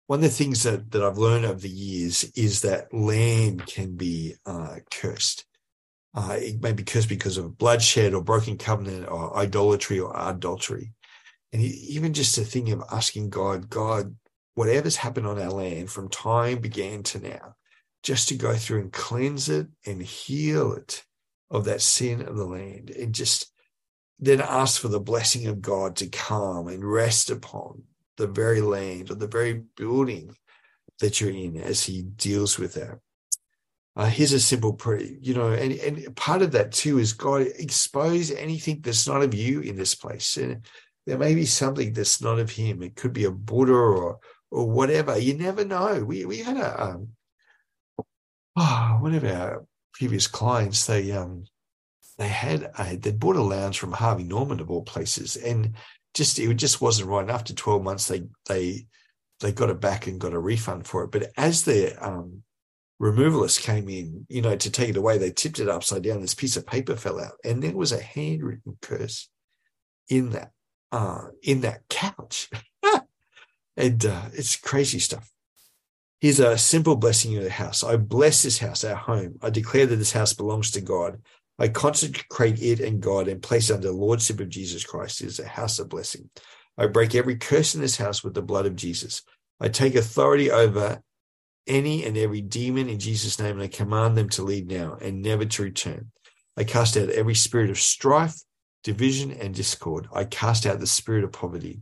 [0.06, 3.96] one of the things that, that I've learned over the years is that land can
[3.96, 5.44] be uh, cursed.
[6.14, 10.94] Uh, it may be cursed because of bloodshed or broken covenant or idolatry or adultery.
[11.52, 14.16] And even just a thing of asking God, God,
[14.54, 17.56] whatever's happened on our land from time began to now,
[18.02, 21.04] just to go through and cleanse it and heal it
[21.50, 23.52] of that sin of the land and just
[24.18, 27.82] then ask for the blessing of God to come and rest upon
[28.16, 30.34] the very land or the very building
[31.00, 32.98] that you're in as he deals with that.
[33.96, 37.42] Uh, here's a simple prayer, you know, and, and part of that too is God
[37.42, 40.36] expose anything that's not of you in this place.
[40.36, 40.64] And
[41.06, 42.82] there may be something that's not of him.
[42.82, 44.20] It could be a Buddha or
[44.50, 45.18] or whatever.
[45.18, 46.04] You never know.
[46.04, 47.08] We we had a um,
[48.56, 49.66] oh, one of our
[50.00, 50.86] previous clients.
[50.86, 51.44] They um
[52.16, 55.74] they had a they bought a lounge from Harvey Norman of all places, and
[56.14, 57.20] just it just wasn't right.
[57.20, 58.86] And after twelve months, they they
[59.40, 61.10] they got it back and got a refund for it.
[61.10, 62.42] But as the um,
[63.00, 66.22] removalists came in, you know, to take it away, they tipped it upside down.
[66.22, 69.28] This piece of paper fell out, and there was a handwritten curse
[70.08, 70.52] in that
[70.92, 72.48] uh, in that couch.
[73.76, 75.30] and uh, it's crazy stuff.
[76.20, 77.82] Here's a simple blessing in the house.
[77.82, 79.38] I bless this house, our home.
[79.40, 81.22] I declare that this house belongs to God.
[81.58, 85.22] I consecrate it and God and place it under the lordship of Jesus Christ.
[85.22, 86.28] It is a house of blessing.
[86.76, 89.22] I break every curse in this house with the blood of Jesus.
[89.60, 91.02] I take authority over
[91.66, 95.22] any and every demon in Jesus' name, and I command them to leave now and
[95.22, 96.10] never to return.
[96.56, 98.34] I cast out every spirit of strife,
[98.84, 100.08] division, and discord.
[100.12, 101.80] I cast out the spirit of poverty.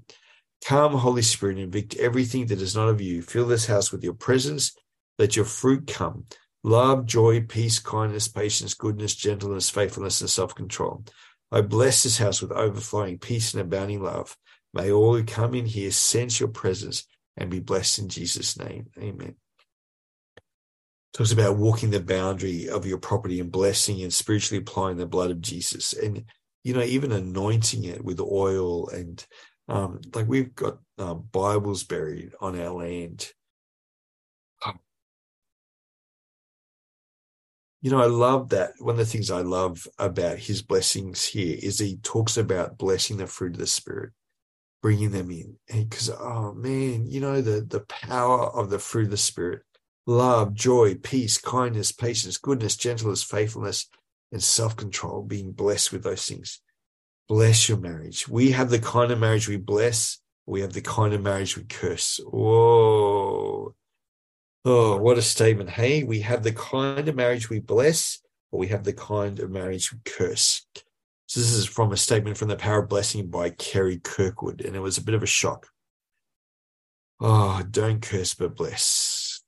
[0.65, 3.23] Come, Holy Spirit, and evict everything that is not of you.
[3.23, 4.77] Fill this house with your presence.
[5.19, 6.25] Let your fruit come
[6.65, 11.05] love, joy, peace, kindness, patience, goodness, gentleness, faithfulness, and self control.
[11.51, 14.37] I bless this house with overflowing peace and abounding love.
[14.75, 17.07] May all who come in here sense your presence
[17.37, 18.89] and be blessed in Jesus' name.
[18.99, 19.37] Amen.
[21.15, 25.31] Talks about walking the boundary of your property and blessing and spiritually applying the blood
[25.31, 25.95] of Jesus.
[25.95, 26.25] And
[26.65, 29.25] you know, even anointing it with oil and
[29.69, 33.33] um, like we've got uh, Bibles buried on our land.
[37.81, 38.73] You know, I love that.
[38.81, 43.19] One of the things I love about his blessings here is he talks about blessing
[43.19, 44.11] the fruit of the Spirit,
[44.83, 45.57] bringing them in.
[45.73, 49.63] Because, oh man, you know, the, the power of the fruit of the Spirit
[50.09, 53.89] love, joy, peace, kindness, patience, goodness, gentleness, faithfulness,
[54.33, 56.61] and self control, being blessed with those things.
[57.29, 58.27] Bless your marriage.
[58.27, 61.65] We have the kind of marriage we bless, we have the kind of marriage we
[61.65, 62.21] curse.
[62.25, 63.75] Whoa.
[64.65, 65.71] Oh, what a statement.
[65.71, 68.21] Hey, we have the kind of marriage we bless,
[68.51, 70.67] or we have the kind of marriage we curse.
[71.27, 74.75] So this is from a statement from The Power of Blessing by Kerry Kirkwood, and
[74.75, 75.69] it was a bit of a shock.
[77.21, 79.43] Oh, don't curse, but bless.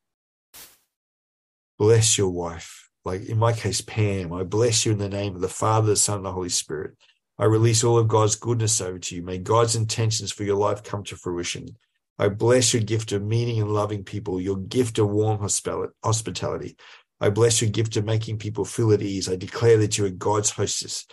[1.79, 5.41] Bless your wife like in my case, Pam, I bless you in the name of
[5.41, 6.97] the Father, the Son, and the Holy Spirit.
[7.41, 9.23] I release all of God's goodness over to you.
[9.23, 11.69] May God's intentions for your life come to fruition.
[12.19, 15.41] I bless your gift of meeting and loving people, your gift of warm
[16.05, 16.77] hospitality.
[17.19, 19.27] I bless your gift of making people feel at ease.
[19.27, 21.07] I declare that you are God's hostess,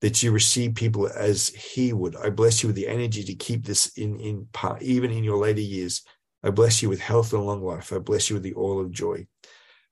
[0.00, 2.16] that you receive people as He would.
[2.16, 5.38] I bless you with the energy to keep this in, in part, even in your
[5.38, 6.02] later years.
[6.42, 7.92] I bless you with health and long life.
[7.92, 9.28] I bless you with the oil of joy.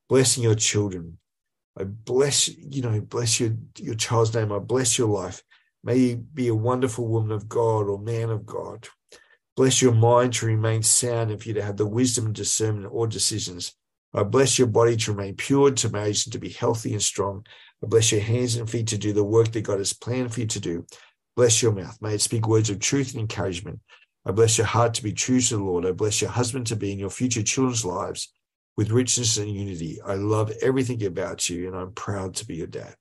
[0.08, 1.18] Blessing your children,
[1.78, 4.50] I bless, you know, bless your, your child's name.
[4.50, 5.44] I bless your life.
[5.86, 8.88] May you be a wonderful woman of God or man of God.
[9.56, 12.92] Bless your mind to remain sound and for you to have the wisdom and discernment
[12.92, 13.72] all decisions.
[14.12, 17.46] I bless your body to remain pure, to marriage and to be healthy and strong.
[17.84, 20.40] I bless your hands and feet to do the work that God has planned for
[20.40, 20.86] you to do.
[21.36, 21.96] Bless your mouth.
[22.00, 23.78] May it speak words of truth and encouragement.
[24.24, 25.86] I bless your heart to be true to the Lord.
[25.86, 28.32] I bless your husband to be in your future children's lives
[28.76, 30.00] with richness and unity.
[30.04, 32.96] I love everything about you, and I'm proud to be your dad.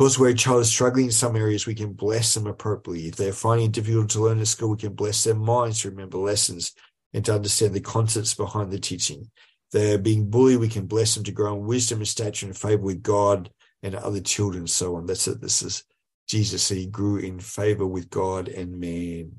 [0.00, 3.08] Of course, where a child is struggling in some areas, we can bless them appropriately.
[3.08, 5.90] If they're finding it difficult to learn at school, we can bless their minds to
[5.90, 6.72] remember lessons
[7.12, 9.20] and to understand the concepts behind the teaching.
[9.20, 12.56] If they're being bullied, we can bless them to grow in wisdom and stature and
[12.56, 13.50] favor with God
[13.82, 15.04] and other children, and so on.
[15.04, 15.42] That's it.
[15.42, 15.84] This is
[16.26, 16.66] Jesus.
[16.70, 19.32] He grew in favor with God and man.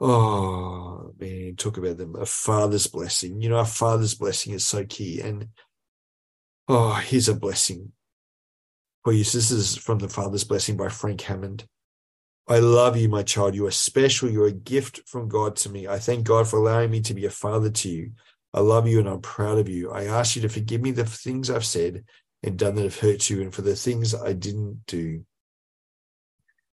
[0.00, 2.16] Oh man, talk about them.
[2.16, 3.40] A father's blessing.
[3.40, 5.20] You know, a father's blessing is so key.
[5.20, 5.50] And
[6.66, 7.92] oh, here's a blessing
[9.04, 9.24] for you.
[9.24, 11.66] This is from the Father's Blessing by Frank Hammond.
[12.48, 13.54] I love you, my child.
[13.54, 14.28] You are special.
[14.28, 15.86] You're a gift from God to me.
[15.86, 18.12] I thank God for allowing me to be a father to you.
[18.52, 19.92] I love you and I'm proud of you.
[19.92, 22.04] I ask you to forgive me the things I've said
[22.42, 25.24] and done that have hurt you, and for the things I didn't do,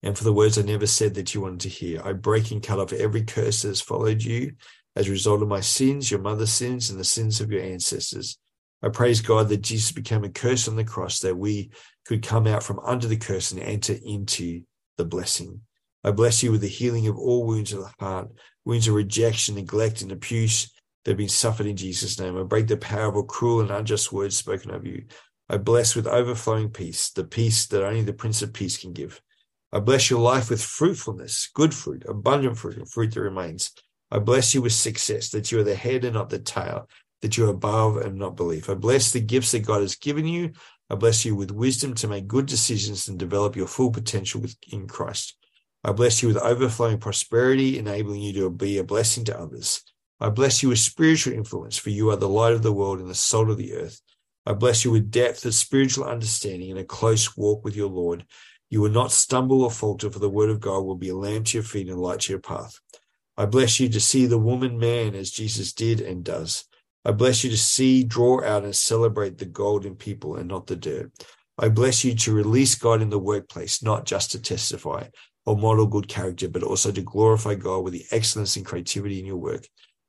[0.03, 2.03] and for the words I never said that you wanted to hear.
[2.05, 4.55] I break and cut off every curse that has followed you
[4.97, 8.39] as a result of my sins, your mother's sins, and the sins of your ancestors.
[8.83, 11.70] I praise God that Jesus became a curse on the cross that we
[12.07, 14.62] could come out from under the curse and enter into
[14.98, 15.61] the blessing.
[16.05, 18.28] I bless you with the healing of all wounds of the heart,
[18.64, 20.72] wounds of rejection, neglect, and abuse
[21.05, 22.36] that have been suffered in Jesus' name.
[22.36, 25.05] I break the power of cruel and unjust words spoken of you.
[25.48, 29.20] I bless with overflowing peace, the peace that only the Prince of Peace can give.
[29.72, 33.72] I bless your life with fruitfulness, good fruit, abundant fruit, and fruit that remains.
[34.11, 36.88] I bless you with success, that you are the head and not the tail,
[37.22, 38.68] that you are above and not beneath.
[38.68, 40.53] I bless the gifts that God has given you.
[40.93, 44.86] I bless you with wisdom to make good decisions and develop your full potential in
[44.86, 45.38] Christ.
[45.82, 49.82] I bless you with overflowing prosperity, enabling you to be a blessing to others.
[50.20, 53.09] I bless you with spiritual influence, for you are the light of the world and
[53.09, 54.03] the salt of the earth.
[54.45, 58.26] I bless you with depth of spiritual understanding and a close walk with your Lord.
[58.68, 61.47] You will not stumble or falter, for the word of God will be a lamp
[61.47, 62.78] to your feet and a light to your path.
[63.38, 66.66] I bless you to see the woman man as Jesus did and does.
[67.05, 70.76] I bless you to see, draw out, and celebrate the golden people and not the
[70.76, 71.11] dirt.
[71.59, 75.09] I bless you to release God in the workplace, not just to testify
[75.44, 79.26] or model good character, but also to glorify God with the excellence and creativity in
[79.26, 79.66] your work.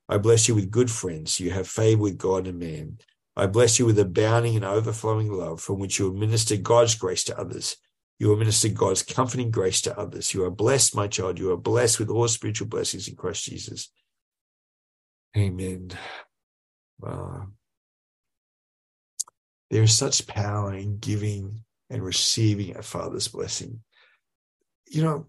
[0.07, 1.39] I bless you with good friends.
[1.39, 2.99] You have favor with God and man.
[3.35, 7.39] I bless you with abounding and overflowing love from which you administer God's grace to
[7.39, 7.77] others.
[8.19, 10.33] You administer God's comforting grace to others.
[10.33, 11.39] You are blessed, my child.
[11.39, 13.89] You are blessed with all spiritual blessings in Christ Jesus.
[15.35, 15.89] Amen.
[17.05, 17.45] Uh,
[19.69, 23.81] there is such power in giving and receiving a father's blessing.
[24.89, 25.25] You know,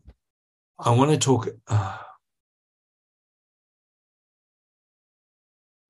[0.79, 1.49] I want to talk.
[1.67, 1.99] Uh,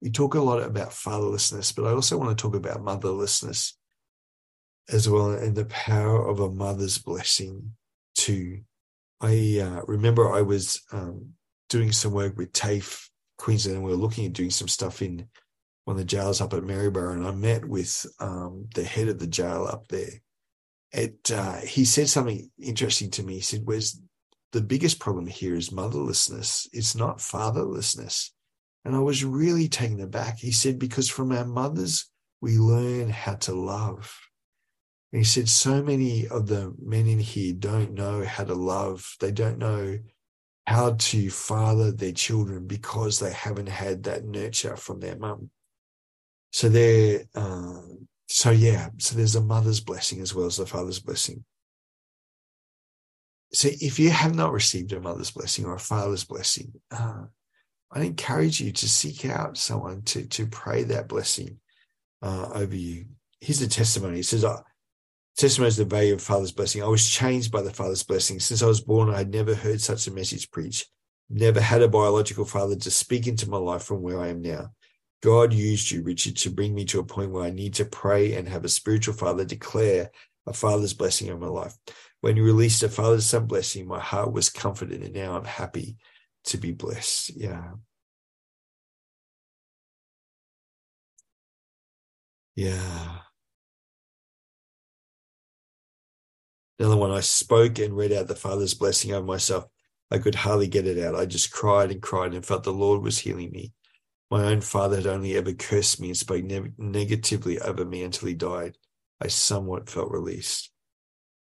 [0.01, 3.72] we talk a lot about fatherlessness, but I also want to talk about motherlessness
[4.91, 7.72] as well and the power of a mother's blessing
[8.14, 8.61] too.
[9.20, 11.31] I uh, remember I was um,
[11.70, 13.09] doing some work with TAFE
[13.39, 15.29] Queensland, and we were looking at doing some stuff in
[15.87, 19.26] of the jails up at Maryborough, and I met with um, the head of the
[19.26, 20.22] jail up there.
[20.93, 23.35] It, uh, he said something interesting to me.
[23.35, 24.01] He said, "Where's
[24.53, 26.68] the biggest problem here is motherlessness.
[26.72, 28.30] It's not fatherlessness."
[28.85, 30.39] And I was really taken aback.
[30.39, 32.11] He said, because from our mothers,
[32.41, 34.14] we learn how to love.
[35.12, 39.16] And he said, so many of the men in here don't know how to love.
[39.20, 39.99] They don't know
[40.66, 45.51] how to father their children because they haven't had that nurture from their mum.
[46.55, 47.81] So they're, uh,
[48.29, 51.45] so yeah, so there's a mother's blessing as well as the father's blessing.
[53.53, 57.25] So if you have not received a mother's blessing or a father's blessing, uh,
[57.91, 61.59] I encourage you to seek out someone to to pray that blessing
[62.23, 63.07] uh, over you.
[63.41, 64.21] Here's a testimony.
[64.21, 64.61] It says, uh,
[65.37, 66.85] "Testimony is the value of Father's blessing.
[66.85, 68.39] I was changed by the Father's blessing.
[68.39, 70.89] Since I was born, I had never heard such a message preached.
[71.29, 74.71] Never had a biological father to speak into my life from where I am now.
[75.25, 78.35] God used you, Richard, to bring me to a point where I need to pray
[78.35, 80.11] and have a spiritual father declare
[80.47, 81.75] a father's blessing on my life.
[82.20, 85.97] When you released a father's son blessing, my heart was comforted, and now I'm happy."
[86.45, 87.37] to be blessed.
[87.37, 87.72] Yeah.
[92.55, 93.18] Yeah.
[96.79, 99.64] Another one, I spoke and read out the Father's blessing over myself.
[100.11, 101.14] I could hardly get it out.
[101.14, 103.72] I just cried and cried and felt the Lord was healing me.
[104.31, 108.29] My own father had only ever cursed me and spoke ne- negatively over me until
[108.29, 108.77] he died.
[109.20, 110.70] I somewhat felt released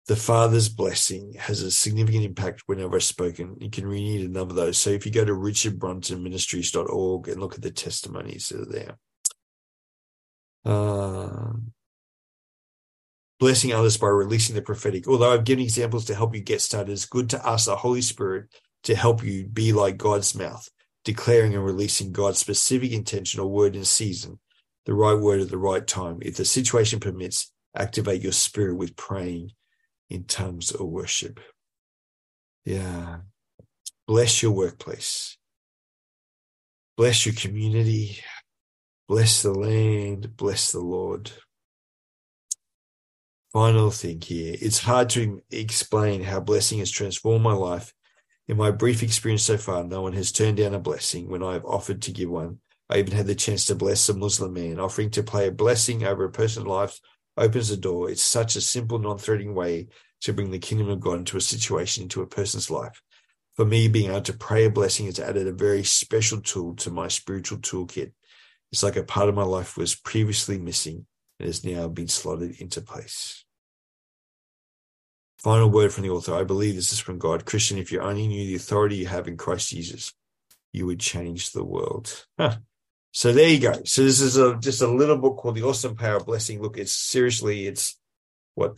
[0.08, 3.58] the Father's blessing has a significant impact whenever I've spoken.
[3.60, 4.78] You can read a number of those.
[4.78, 8.98] So if you go to richardbruntonministries.org and look at the testimonies that are there.
[10.64, 11.52] Uh,
[13.38, 15.06] blessing others by releasing the prophetic.
[15.06, 18.00] Although I've given examples to help you get started, it's good to ask the Holy
[18.00, 18.46] Spirit
[18.84, 20.70] to help you be like God's mouth,
[21.09, 24.38] declaring and releasing God's specific intention or word in season,
[24.84, 26.18] the right word at the right time.
[26.20, 29.52] If the situation permits, activate your spirit with praying
[30.11, 31.40] in tongues or worship.
[32.66, 33.20] Yeah.
[34.06, 35.38] Bless your workplace.
[36.98, 38.18] Bless your community.
[39.09, 40.36] Bless the land.
[40.36, 41.32] Bless the Lord.
[43.54, 44.56] Final thing here.
[44.61, 47.94] It's hard to explain how blessing has transformed my life.
[48.49, 51.53] In my brief experience so far, no one has turned down a blessing when I
[51.53, 52.61] have offered to give one.
[52.88, 54.80] I even had the chance to bless a Muslim man.
[54.80, 56.99] Offering to play a blessing over a person's life
[57.36, 58.11] opens the door.
[58.11, 59.88] It's such a simple, non threatening way
[60.22, 63.03] to bring the kingdom of God into a situation, into a person's life.
[63.55, 66.90] For me, being able to pray a blessing has added a very special tool to
[66.90, 68.12] my spiritual toolkit.
[68.72, 71.07] It's like a part of my life was previously missing
[71.38, 73.44] and has now been slotted into place.
[75.43, 76.34] Final word from the author.
[76.34, 77.47] I believe this is from God.
[77.47, 80.12] Christian, if you only knew the authority you have in Christ Jesus,
[80.72, 82.26] you would change the world.
[82.39, 82.57] Huh.
[83.12, 83.74] So there you go.
[83.84, 86.61] So this is a, just a little book called The Awesome Power of Blessing.
[86.61, 87.97] Look, it's seriously, it's
[88.55, 88.76] what,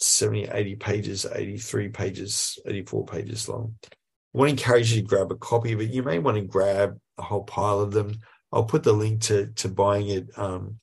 [0.00, 3.74] 70, 80 pages, 83 pages, 84 pages long.
[3.84, 5.90] I want to encourage you to grab a copy it.
[5.90, 8.18] You may want to grab a whole pile of them.
[8.52, 10.80] I'll put the link to, to buying it um,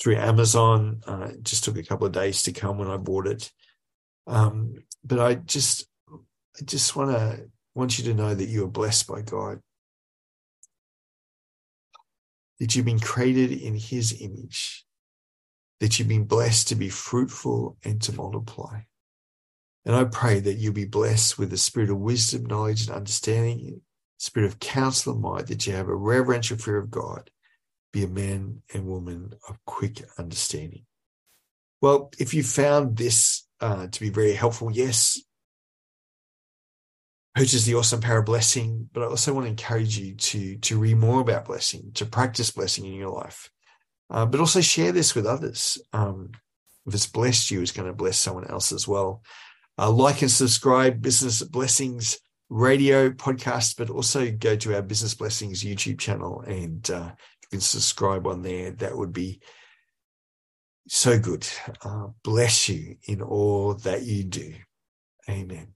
[0.00, 1.02] through Amazon.
[1.06, 3.50] Uh, it just took a couple of days to come when I bought it.
[4.26, 8.68] Um, but I just, I just want to want you to know that you are
[8.68, 9.60] blessed by God
[12.60, 14.84] that you've been created in his image,
[15.80, 18.80] that you've been blessed to be fruitful and to multiply.
[19.84, 23.82] And I pray that you'll be blessed with the spirit of wisdom, knowledge, and understanding,
[24.18, 27.30] spirit of counsel and might, that you have a reverential fear of God,
[27.92, 30.86] be a man and woman of quick understanding.
[31.82, 35.20] Well, if you found this uh, to be very helpful, yes,
[37.34, 40.78] purchase the awesome power of blessing, but I also want to encourage you to to
[40.78, 43.50] read more about blessing, to practice blessing in your life,
[44.10, 45.78] uh, but also share this with others.
[45.92, 46.30] Um,
[46.86, 49.22] if it's blessed you, it's going to bless someone else as well.
[49.78, 52.18] Uh, like and subscribe, Business Blessings
[52.50, 57.10] Radio podcast, but also go to our Business Blessings YouTube channel and uh,
[57.42, 58.70] you can subscribe on there.
[58.70, 59.40] That would be
[60.88, 61.46] so good.
[61.82, 64.54] Uh, bless you in all that you do.
[65.28, 65.73] Amen.